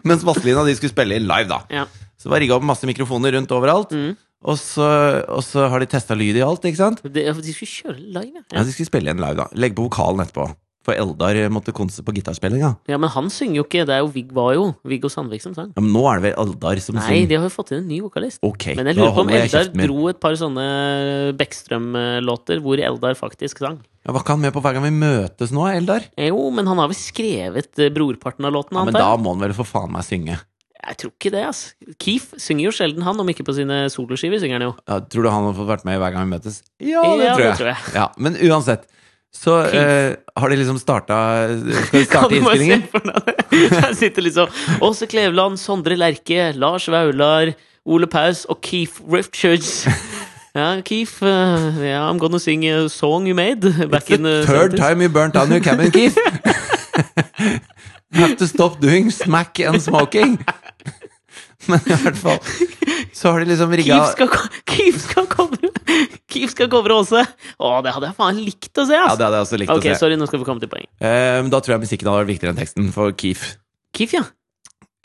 [0.07, 1.59] Mens Vazelina de skulle spille live, da.
[1.73, 1.85] Ja.
[2.17, 3.91] Så det var rigga opp masse mikrofoner rundt overalt.
[3.93, 4.15] Mm.
[4.47, 4.85] Og, så,
[5.33, 7.01] og så har de testa lyd i alt, ikke sant?
[7.03, 8.63] De, de skulle kjøre live, Ja, ja.
[8.67, 9.47] De skulle spille igjen live, da.
[9.57, 10.45] Legge på vokalen etterpå.
[10.87, 12.69] For Eldar måtte konse på gitarspillinga.
[12.87, 12.95] ja.
[12.97, 13.81] Men han synger jo ikke.
[13.89, 15.73] Det er jo var jo Viggo Sandvik som sang.
[15.75, 17.11] Ja, men nå er det vel Eldar som synger?
[17.11, 18.39] Nei, de har jo fått inn en ny vokalist.
[18.47, 20.67] Ok, Men jeg lurer på om Eldar dro et par sånne
[21.37, 23.79] Bekkstrøm-låter hvor Eldar faktisk sang.
[24.07, 26.05] Ja, var ikke han med på hver gang vi møtes nå, Eldar?
[26.15, 29.43] Jo, men han har vel skrevet eh, brorparten av låten, Ja, men da må han
[29.43, 30.37] vel for faen meg synge.
[30.87, 31.61] Jeg tror ikke det, ass.
[31.99, 34.75] Keef synger jo sjelden, han, om ikke på sine soloskiver, synger han jo.
[34.87, 36.61] Ja, tror du han har fått vært med hver gang vi møtes?
[36.79, 37.57] Ja, det, Ja, tror, det jeg.
[37.59, 37.95] tror jeg.
[37.97, 38.87] Ja, Men uansett,
[39.35, 41.17] så eh, har de liksom starta
[41.87, 42.83] Skal de starte innspillingen?
[43.51, 44.47] Der sitter liksom
[44.81, 47.53] Åse Kleveland, Sondre Lerche, Lars Vaular,
[47.85, 49.85] Ole Paus og Keith Richards.
[50.55, 51.27] Ja, Keith, uh,
[51.77, 53.61] yeah, I'm gonna sing a song you made
[53.91, 54.77] back It's in the the third 70s.
[54.77, 56.17] time you burnt down your cabin, Keith.
[58.11, 60.39] you Have to stop doing smack and smoking.
[61.71, 62.39] Men i hvert fall
[63.17, 63.97] så har de liksom rigga
[64.67, 65.71] Keef skal, covre
[66.29, 67.23] Keef skal covre Åse!
[67.57, 69.91] Å, det hadde jeg faen likt å se, Ja, det hadde jeg også likt okay,
[69.93, 70.01] å se.
[70.03, 70.89] sorry, nå skal vi komme til poenget.
[71.01, 73.45] Eh, da tror jeg musikken hadde vært viktigere enn teksten for Keef.
[73.97, 74.25] Keef, ja.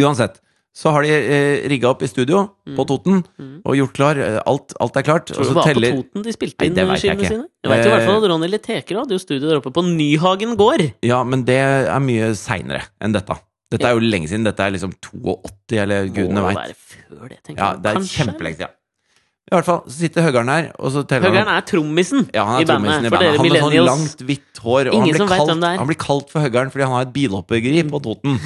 [0.02, 0.40] Uansett,
[0.76, 2.42] så har de eh, rigga opp i studio
[2.76, 3.58] på Toten Mm.
[3.68, 4.18] og gjort klar.
[4.20, 5.26] eh, Alt, alt er klart.
[5.32, 7.46] Tror du det var teller på Toten de spilte inn vet skivene sine?
[7.64, 9.72] Jeg vet jo i hvert fall Eh, at Ronny Leteker hadde jo studio der oppe
[9.76, 10.84] på Nyhagen gård.
[11.04, 13.36] Ja, men det er mye seinere enn dette.
[13.73, 14.45] Dette er jo lenge siden.
[14.47, 16.61] Dette er liksom 82, eller gudene Må veit.
[16.62, 17.83] være før det, tenker Ja, jeg.
[17.83, 18.79] det er kjempelenge siden.
[19.43, 22.61] I hvert fall så sitter Høgern her, og så teller Høggeren er trommisen ja, han
[22.61, 22.93] er i bandet.
[22.93, 23.41] i For bandet.
[23.43, 26.47] Han har sånn langt, hvitt hår, og han blir, kalt, det han blir kalt for
[26.47, 28.39] Høgern fordi han har et bilhoppergrip på Toten.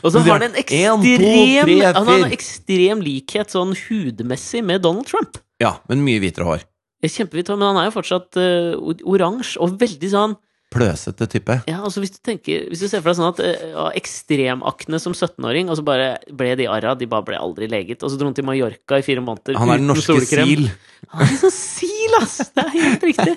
[0.00, 4.62] Og så har han en en, to, ekstrem Han har en ekstrem likhet sånn hudmessig
[4.64, 5.36] med Donald Trump.
[5.60, 6.64] Ja, men mye hvitere hår.
[7.04, 10.36] Kjempehvitt hår, men han er jo fortsatt uh, oransje og veldig sånn
[10.70, 11.56] Pløsete type.
[11.66, 15.00] Ja, altså hvis du tenker Hvis du ser for deg sånn at uh, ja, ekstremakne
[15.02, 18.20] som 17-åring, og så bare ble de arra, de bare ble aldri leget, og så
[18.20, 20.46] dro han til Mallorca i fire måneder Han er den norske solkrem.
[20.46, 20.68] sil.
[21.10, 22.36] Han er sånn sil, ass!
[22.54, 23.34] Det er helt riktig.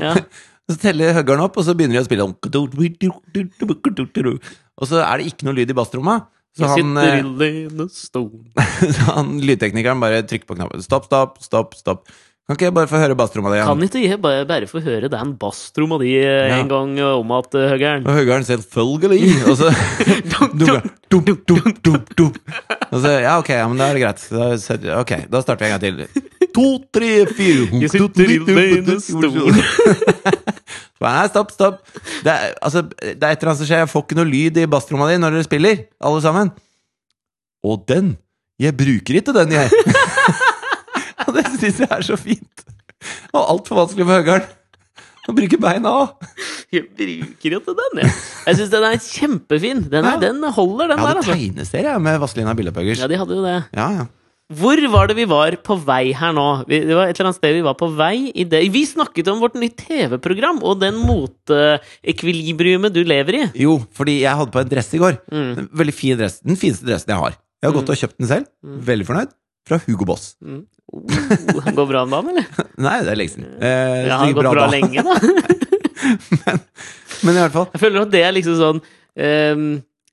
[0.00, 0.18] Ja.
[0.64, 2.24] Så teller huggeren opp, og så begynner de å spille
[4.80, 6.14] Og så er det ikke noe lyd i basstromma.
[6.54, 7.20] Så han, eh,
[8.94, 10.84] så han lydteknikeren bare trykker på knappen.
[10.86, 12.06] Stopp, stopp, stopp, stopp.
[12.44, 15.08] Kan ikke jeg bare få høre basstromma di Kan ikke jeg bare, bare få høre
[15.08, 16.58] den basstromma di eh, Ja.
[16.60, 19.30] en gang eh, om at uh, høggeren Og høggeren selvfølgelig.
[19.48, 19.70] Og så
[21.08, 22.34] dum, dum, dum.
[22.90, 24.26] Og så, ja, ok, ja, men da er det greit.
[24.28, 26.28] Da, ok, da starter vi en gang til.
[26.54, 29.48] To, tre, fire Jeg sitter i lenestol.
[31.04, 31.80] Nei, stopp, stopp.
[32.24, 33.82] Det er, altså, det er et eller annet som skjer.
[33.86, 36.52] Jeg får ikke noe lyd i basstromma di når dere spiller, alle sammen.
[37.64, 38.18] Og den
[38.60, 39.70] Jeg bruker ikke den, jeg.
[41.26, 42.64] Og det syns jeg er så fint.
[43.34, 44.46] Og altfor vanskelig for høggeren.
[45.24, 46.26] Å bruke beina òg.
[46.74, 48.10] Jeg bruker jo til den, jeg.
[48.48, 49.78] Jeg syns den er kjempefin.
[49.88, 50.20] Den, er, Ja.
[50.26, 51.36] den holder, den Jeg der, hadde altså.
[51.38, 53.00] tegneserie jeg, med Vazelina Billedpuggers.
[53.00, 53.54] Ja, de hadde jo det.
[53.72, 54.04] Ja, ja.
[54.52, 56.44] Hvor var det vi var på vei her nå?
[56.68, 58.60] Vi, det var et eller annet sted vi var på vei i det.
[58.74, 63.42] Vi snakket om vårt nytt TV-program og den moteekvilibriumet du lever i.
[63.64, 65.16] Jo, fordi jeg hadde på en dress i går.
[65.32, 65.48] Mm.
[65.62, 66.36] En veldig fin dress.
[66.44, 67.38] Den fineste dressen jeg har.
[67.64, 68.50] Jeg har gått og kjøpt den selv.
[68.92, 69.32] Veldig fornøyd.
[69.68, 70.34] Fra Hugo Boss.
[70.92, 72.44] Oh, går bra om dagen, eller?
[72.84, 73.46] Nei, det er lenge siden.
[73.64, 75.14] Eh, Ja, han har gått bra bra lenge, da?
[77.24, 78.80] Men i hvert fall Jeg føler at det er liksom sånn
[79.16, 79.62] ehm,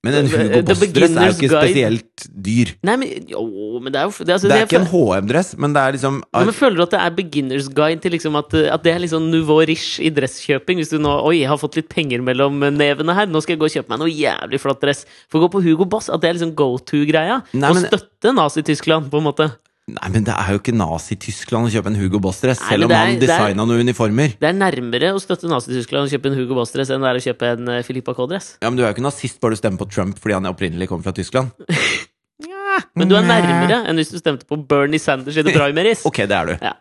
[0.01, 2.71] Men en Hugo Boss-dress er jo ikke spesielt dyr.
[2.87, 3.43] Nei, men Jo,
[3.77, 5.95] men det er jo det, altså, Det er det ikke en HM-dress, men det er
[5.97, 8.95] liksom Ja, men Føler du at det er beginners guide til liksom at, at det
[8.95, 10.81] er liksom nouveau riche i dresskjøping?
[10.81, 13.61] Hvis du nå Oi, jeg har fått litt penger mellom nevene her, nå skal jeg
[13.61, 15.05] gå og kjøpe meg noe jævlig flott dress.
[15.29, 17.43] For å gå på Hugo Boss, at det er liksom go to-greia?
[17.53, 19.51] Nei, Å støtte Nazi-Tyskland, på en måte.
[19.89, 22.99] Nei, men det er jo ikke Nazi-Tyskland å kjøpe en Hugo Boss-dress, selv om er-
[23.09, 24.35] han designa noen uniformer.
[24.39, 27.23] Det er nærmere å støtte Nazi-Tyskland å kjøpe en Hugo Boss-dress enn det er å
[27.25, 28.53] kjøpe en eh, Filippa K-dress.
[28.61, 30.87] Ja, Men du er jo ikke nazist bare du stemmer på Trump fordi han opprinnelig
[30.87, 31.51] kommer fra Tyskland.
[32.95, 36.05] Men du er nærmere enn hvis du stemte på Bernie Sanders i The Primaries.
[36.07, 36.55] Ok, det er du.
[36.61, 36.73] Ja.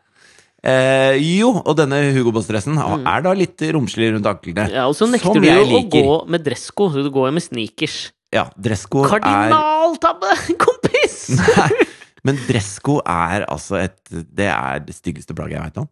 [0.61, 4.69] Eh, jo, og denne Hugo Boss-dressen er da litt romslig rundt anklene.
[4.69, 4.75] Mm.
[4.77, 7.43] Ja, Og så nekter du jo å gå med dressko, så du går jo med
[7.49, 7.99] sneakers.
[8.31, 11.17] Ja, dressko er Kardinaltabbe, kompis!
[11.35, 11.71] Nei,
[12.27, 15.89] men dressko er altså et Det er det styggeste plagget jeg veit om.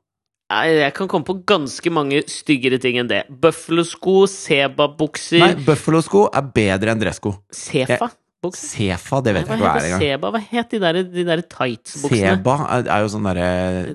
[0.49, 3.27] Nei, jeg kan komme på ganske mange styggere ting enn det.
[3.29, 7.35] Buffalo-sko, Nei, Seba-bukser Buffalo-sko er bedre enn dressko.
[7.53, 8.09] Sefa?
[8.39, 8.69] Bukser?
[8.71, 10.03] Sefa, det vet Hva jeg ikke hva er engang.
[10.05, 10.29] Seba?
[10.31, 12.21] Hva het de der, de der tights-buksene?
[12.23, 13.49] Seba er, er jo sånn derre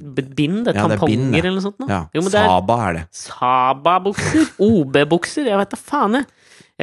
[0.04, 0.58] Bind?
[0.68, 1.78] Det, Ja, er tamponger bind, eller noe sånt?
[1.80, 1.88] Nå?
[1.88, 3.04] Ja, Jo, men Saba er det.
[3.22, 4.50] Saba-bukser?
[4.68, 5.48] OB-bukser?
[5.48, 6.28] Jeg vet da faen, jeg.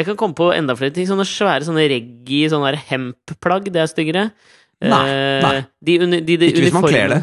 [0.01, 1.05] Jeg kan komme på enda flere ting.
[1.11, 3.69] Sånne svære sånne reggae, sånne hemp-plagg.
[3.75, 4.25] Det er styggere.
[4.81, 5.57] Nei, Eh, nei.
[5.85, 7.21] De, de, de Ikke hvis man kler det.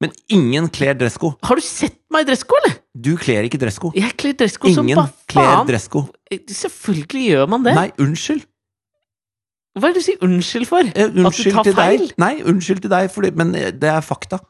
[0.00, 1.34] Men ingen kler dressko.
[1.44, 2.76] Har du sett meg i dressko, eller?
[2.96, 3.90] Du kler ikke dressko.
[3.92, 6.06] Jeg kler dressko som Ingen kler dressko.
[6.48, 7.74] Selvfølgelig gjør man det.
[7.76, 8.46] Nei, unnskyld.
[9.76, 10.88] Hva er det du sier unnskyld for?
[10.94, 12.06] Eh, unnskyld tar til feil?
[12.08, 12.14] deg.
[12.22, 14.40] Nei, unnskyld til deg, fordi, men eh, det er fakta.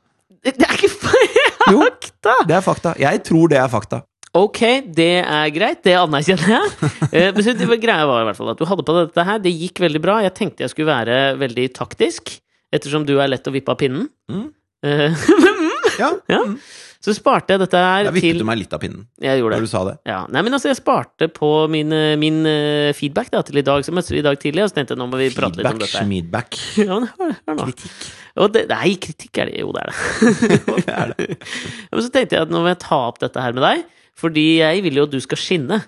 [0.47, 0.93] Det er ikke
[1.73, 1.83] Jo.
[1.83, 2.37] fakta!
[2.49, 2.95] Det er fakta.
[3.03, 4.01] Jeg tror det er fakta.
[4.39, 4.61] Ok,
[4.95, 5.81] det er greit.
[5.87, 6.91] Det anerkjenner jeg.
[7.11, 9.41] Eh, Men så greia var i hvert fall at du hadde på dette her.
[9.43, 10.21] Det gikk veldig bra.
[10.23, 12.37] Jeg tenkte jeg skulle være veldig taktisk,
[12.71, 14.07] ettersom du er lett å vippe av pinnen.
[14.31, 14.47] Mm.
[14.87, 15.27] Eh,
[16.01, 16.45] Ja, Ja.
[16.47, 16.55] mm.
[17.01, 19.57] Så sparte jeg dette her Jeg vippet til du meg litt av pinnen Jeg gjorde
[19.57, 19.95] når du sa det.
[20.09, 20.19] Ja.
[20.33, 22.39] Nei, men altså, jeg sparte på min, eh, min
[22.97, 23.83] feedback da, til i dag.
[23.85, 25.69] Så møttes vi i dag tidlig, og så tenkte jeg nå må vi prate litt
[25.73, 26.05] om dette.
[26.07, 26.61] Feedback.
[26.87, 27.67] Ja, hør, hør nå.
[27.73, 28.11] Kritikk.
[28.41, 30.51] Og det, nei, kritikk er det Jo, det er det.
[30.87, 31.29] Det er det.
[31.91, 33.83] Men så tenkte jeg at nå må jeg ta opp dette her med deg,
[34.21, 35.81] fordi jeg vil jo at du skal skinne.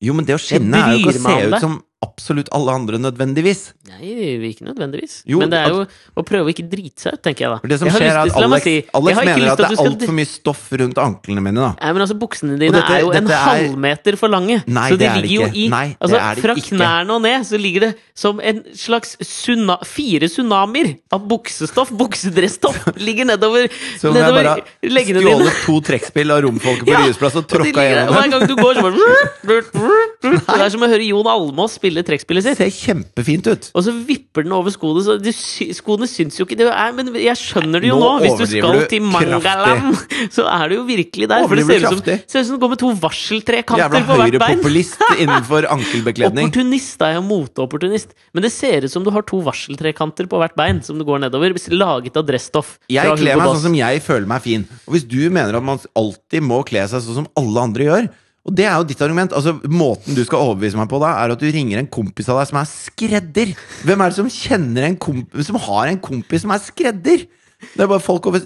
[0.00, 2.96] Jo, men det å skinne er jo ikke å se ut som absolutt alle andre
[2.96, 3.74] nødvendigvis.
[3.90, 4.08] Nei,
[4.48, 5.18] ikke nødvendigvis.
[5.28, 5.80] Jo, men det er jo
[6.16, 7.58] å prøve å ikke drite seg ut, tenker jeg da.
[7.60, 9.66] For det som Jeg skjer er at Alex, si, Alex jeg mener at, at det
[9.76, 11.70] er altfor mye stoff rundt anklene mine, da.
[11.76, 14.62] Nei, men altså, buksene dine dette- er jo en er- halvmeter for lange.
[14.66, 17.80] Nei, så de er ligger jo i Nei, Altså, fra knærne og ned så ligger
[17.88, 23.68] det som en slags suna, fire tsunamier av buksestoff, buksedresstoff, ligger nedover,
[24.00, 25.36] Så om jeg nedover bare leggene dine.
[25.36, 28.16] stjålet to trekkspill av romfolket på Ja, Ryesplass og tråkka gjennom dem.
[28.16, 28.96] Hver gang du går, så bare
[30.20, 32.60] Det er som å høre Jon Almaas spille trekkspillet Det sitt.
[32.60, 33.70] ser kjempefint ut.
[33.74, 35.32] Og så vipper den over skoene, så de
[35.76, 38.20] skoene syns jo ikke det er, Men jeg skjønner det jo Nå nå.
[38.24, 39.96] Hvis du skal du til Mangaland,
[40.36, 41.46] så er du jo virkelig der.
[41.50, 44.18] For det ser ut som, ser ut som du går med to varseltrekanter Jævla på
[44.20, 44.40] hvert bein.
[44.40, 46.48] høyrepopulist innenfor ankelbekledning.
[46.50, 48.14] Opportunist er jo moteopportunist.
[48.34, 51.22] Men det ser ut som du har to varseltrekanter på hvert bein som du går
[51.26, 52.76] nedover, laget av dressstoff.
[52.90, 54.66] Jeg kler meg sånn som jeg føler meg fin.
[54.86, 58.10] Og hvis du mener at man alltid må kle seg sånn som alle andre gjør,
[58.48, 59.34] Og det er jo ditt argument.
[59.36, 62.40] Altså, Måten du skal overbevise meg på da, er at du ringer en kompis av
[62.40, 63.52] deg som er skredder.
[63.84, 67.26] Hvem er det som kjenner en kompis som har en kompis som er skredder?
[67.60, 68.40] Det er bare folk over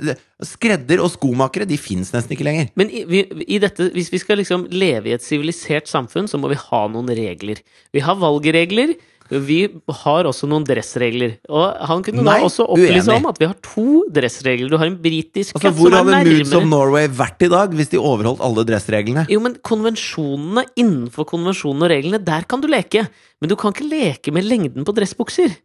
[0.44, 2.72] Skredder og skomakere de fins nesten ikke lenger.
[2.76, 6.40] Men i, vi, i dette, hvis vi skal liksom leve i et sivilisert samfunn, så
[6.42, 7.62] må vi ha noen regler.
[7.94, 8.96] Vi har valgregler.
[9.32, 9.58] Vi
[10.02, 11.38] har også noen dressregler.
[11.48, 14.68] Og han kunne Nei, da også opplyse om at vi har to dressregler.
[14.68, 18.00] Du har en britisk Altså, Hvor hadde Moods of Norway vært i dag hvis de
[18.00, 19.26] overholdt alle dressreglene?
[19.32, 23.06] Jo, men konvensjonene innenfor konvensjonene og reglene, der kan du leke.
[23.40, 25.56] Men du kan ikke leke med lengden på dressbukser.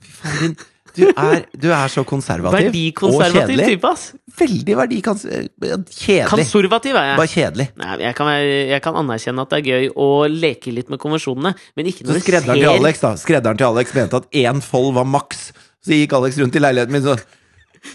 [0.00, 0.54] Faen din,
[0.96, 3.66] du er, du er så konservativ og Verdikonservativ kjedelig.
[3.72, 4.04] type, ass.
[4.40, 6.28] Veldig verdikonservativ.
[6.30, 7.16] Konservativ er jeg.
[7.20, 7.66] Bare kjedelig.
[7.80, 10.98] Nei, jeg kan, være- jeg kan anerkjenne at det er gøy å leke litt med
[11.02, 14.30] konvensjonene, men ikke Så når du skredderen til Alex da Skredderen til Alex mente at
[14.32, 15.50] én fold var maks.
[15.84, 17.20] Så gikk Alex rundt i leiligheten min sånn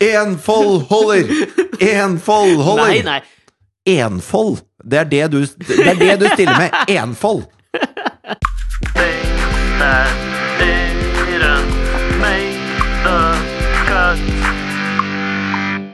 [0.02, 1.28] Én fold holder!
[1.80, 2.88] Én fold holder!
[2.90, 3.22] Nei, nei.
[4.00, 4.64] Enfold!
[4.84, 6.74] Det er det du, det er det du stiller med.
[6.90, 7.46] Enfold!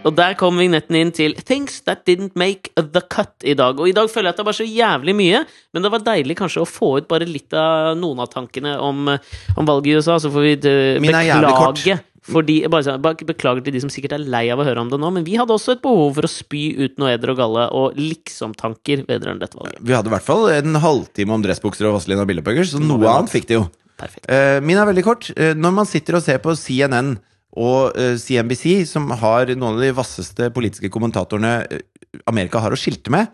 [0.01, 3.77] Og der kom vignetten inn til Things That Didn't Make The Cut i dag.
[3.77, 5.41] Og i dag føler jeg at det er bare så jævlig mye,
[5.73, 9.11] men det var deilig kanskje å få ut bare litt av noen av tankene om,
[9.11, 10.17] om valget i USA.
[10.21, 11.99] Så får vi eh, beklage.
[12.31, 14.99] Fordi, bare, bare beklager til de som sikkert er lei av å høre om det
[15.01, 17.63] nå, men vi hadde også et behov for å spy ut noe eder og galle
[17.77, 19.81] og liksom-tanker vedrørende dette valget.
[19.81, 23.33] Vi hadde i hvert fall en halvtime om dressbukser og Vazelina Billedpuggers, så noe annet
[23.33, 23.65] fikk de jo.
[24.01, 24.29] Perfekt.
[24.29, 25.31] Eh, min er veldig kort.
[25.33, 27.15] Eh, når man sitter og ser på CNN
[27.57, 31.81] og eh, CNBC, som har noen av de vasseste politiske kommentatorene eh,
[32.27, 33.29] Amerika har å skilte med,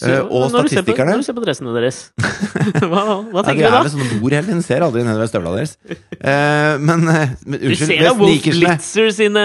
[0.00, 1.98] Så, eh, og når du på- statistikerne Når du ser på dressene deres,
[2.88, 3.80] hva, hva ja, tenker De er du da?
[3.84, 5.74] vel sånn bord hele tiden, ser aldri nedover støvla deres.
[6.24, 9.44] Uh, men, eh, men Du ser da Wolf Blitzer sine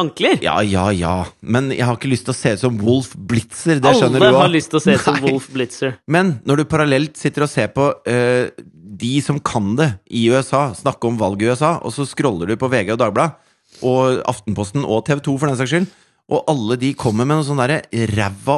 [0.00, 0.42] ankler!
[0.42, 1.14] Ja, ja, ja.
[1.42, 3.78] Men jeg har ikke lyst til å se ut som Wolf Blitzer.
[3.82, 5.94] Det skjønner Alle du har lyst til å se ut som Wolf Blitzer.
[6.10, 8.66] Men når du parallelt sitter og ser på uh,
[9.06, 12.58] de som kan det i USA, snakke om valget i USA, og så scroller du
[12.58, 13.38] på VG og Dagbladet,
[13.84, 15.88] og Aftenposten og TV 2 for den saks skyld,
[16.26, 18.56] og alle de kommer med noe sånn derre ræva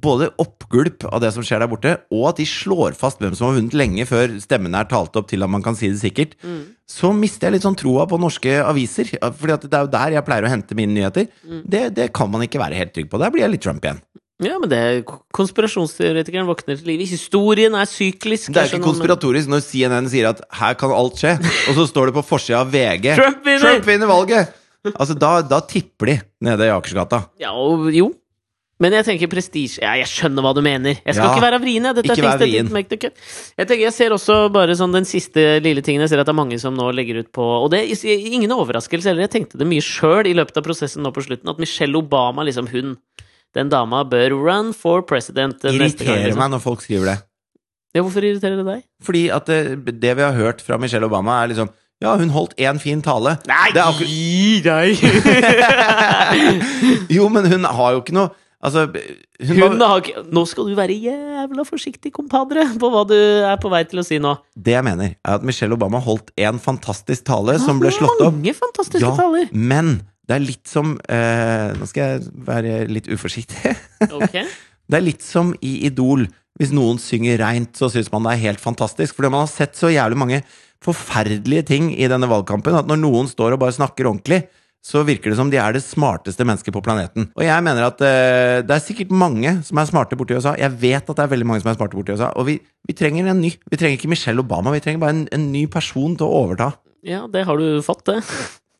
[0.00, 3.50] Både oppgulp av det som skjer der borte, og at de slår fast hvem som
[3.50, 6.32] har vunnet lenge før stemmene er talt opp til at man kan si det sikkert.
[6.88, 9.12] Så mister jeg litt sånn troa på norske aviser.
[9.20, 11.28] Fordi at det er jo der jeg pleier å hente mine nyheter.
[11.44, 13.20] Det, det kan man ikke være helt trygg på.
[13.20, 14.00] Der blir jeg litt Trump igjen.
[14.40, 15.02] Ja, men det er
[15.36, 17.04] konspirasjonsteoretikeren våkner til live.
[17.10, 18.48] Historien er syklisk.
[18.48, 21.34] Det er ikke konspiratorisk når CNN sier at her kan alt skje,
[21.68, 23.66] og så står det på forsida av VG Trump vinner!
[23.66, 24.56] Trump vinner valget!
[24.94, 26.16] Altså, da, da tipper de
[26.46, 27.24] nede i Akersgata.
[27.42, 28.10] Ja, og, jo.
[28.80, 30.94] Men jeg tenker prestisje Ja, jeg skjønner hva du mener.
[31.04, 31.84] Jeg skal Ja, ikke være vrien.
[31.84, 31.96] jeg.
[31.98, 32.70] Dette ikke vær vrien.
[32.72, 36.00] Jeg, tenker, jeg ser også bare sånn den siste lille tingen.
[36.06, 38.50] Jeg ser at det er mange som nå legger ut på Og det er ingen
[38.56, 39.26] overraskelse heller.
[39.28, 42.40] Jeg tenkte det mye sjøl i løpet av prosessen nå på slutten, at Michelle Obama,
[42.48, 42.96] liksom hun
[43.52, 46.14] Den dama bør run for president Irriterer neste gang.
[46.16, 46.40] Irriterer Liksom.
[46.40, 47.18] meg når folk skriver det.
[47.92, 48.82] Ja, hvorfor irriterer det deg?
[49.02, 51.68] Fordi at det, det vi har hørt fra Michelle Obama, er liksom
[52.00, 53.34] Ja, hun holdt én fin tale.
[53.48, 53.92] Nei, Det er
[54.64, 55.02] deg!
[57.16, 58.30] Jo, men hun har jo ikke noe
[58.60, 63.06] Altså, hun, Hun bare, har ikke Nå skal du være jævla forsiktig, kompadre, på hva
[63.08, 64.34] du er på vei til å si nå.
[64.52, 68.34] Det jeg mener, er at Michelle Obama holdt en fantastisk tale som ble slått opp.
[68.36, 69.48] Mange fantastiske Ja, taler.
[69.56, 69.94] men
[70.28, 73.72] det er litt som eh, Nå skal jeg være litt uforsiktig.
[74.12, 74.36] Ok.
[74.90, 76.24] Det er litt som i Idol.
[76.60, 79.16] Hvis noen synger reint, så syns man det er helt fantastisk.
[79.16, 80.42] Fordi man har sett så jævlig mange
[80.84, 84.42] forferdelige ting i denne valgkampen at når noen står og bare snakker ordentlig,
[84.80, 87.26] så virker det som de er det smarteste mennesket på planeten.
[87.36, 90.54] Og jeg mener at uh, det er sikkert mange som er smarte borti USA.
[90.56, 92.30] Jeg vet at det er veldig mange som er smarte borti USA.
[92.40, 92.56] Og vi,
[92.88, 93.52] vi trenger en ny.
[93.52, 96.72] Vi trenger ikke Michelle Obama, vi trenger bare en, en ny person til å overta.
[97.04, 98.20] Ja, det har du fått, det.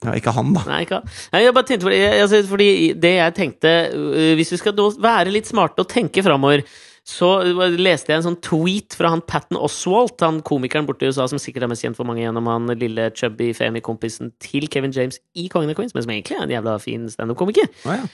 [0.01, 0.65] Ja, ikke han, da.
[0.65, 4.55] Nei, ikke Nei, jeg bare tenkte fordi, jeg, altså, fordi det jeg tenkte øh, Hvis
[4.55, 6.63] vi skal være litt smarte og tenke framover,
[7.11, 7.29] så
[7.75, 11.41] leste jeg en sånn tweet fra han Patten Oswalt, han komikeren borte i USA som
[11.43, 15.49] sikkert er mest kjent for mange gjennom han lille chubby femi-kompisen til Kevin James i
[15.51, 17.67] Kongen av Queens, men som egentlig er en jævla fin standup-komiker.
[17.83, 18.07] Oh, ja.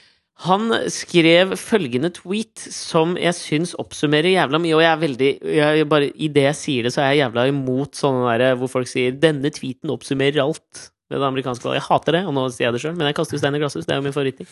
[0.46, 5.86] Han skrev følgende tweet som jeg syns oppsummerer jævla mye, og jeg er veldig jeg
[5.92, 8.90] bare, I det jeg sier det, så er jeg jævla imot sånne der hvor folk
[8.90, 11.80] sier 'denne tweeten oppsummerer alt' ved det amerikanske valget.
[11.80, 13.62] Jeg hater det, og nå sier jeg det sjøl, men jeg kaster jo stein i
[13.62, 13.86] glasshus.
[13.86, 14.48] Det er jo min favorittting.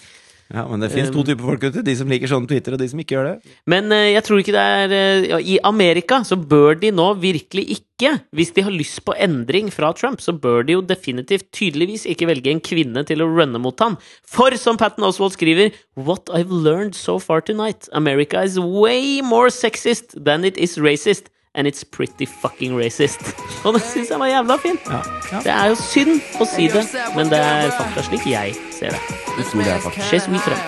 [0.53, 1.83] Ja, Men det fins to typer folk ute.
[1.85, 3.55] De som liker sånne tweeter, og de som ikke gjør det.
[3.71, 7.07] Men eh, jeg tror ikke det er eh, ja, I Amerika så bør de nå
[7.23, 11.49] virkelig ikke, hvis de har lyst på endring fra Trump, så bør de jo definitivt
[11.55, 13.97] tydeligvis ikke velge en kvinne til å runne mot ham.
[14.29, 19.49] For som Patten Oswald skriver What I've learned so far tonight, America is way more
[19.49, 21.33] sexist than it is racist.
[21.55, 23.21] And it's pretty fucking racist.
[23.65, 24.81] Og det syns jeg var jævla fint.
[24.91, 25.01] Ja,
[25.33, 25.39] ja.
[25.45, 26.83] Det er jo synd å si det,
[27.15, 28.99] men det er fakta slik jeg ser det.
[29.37, 30.11] Du tror det er faktisk.
[30.11, 30.59] Chez we Trump.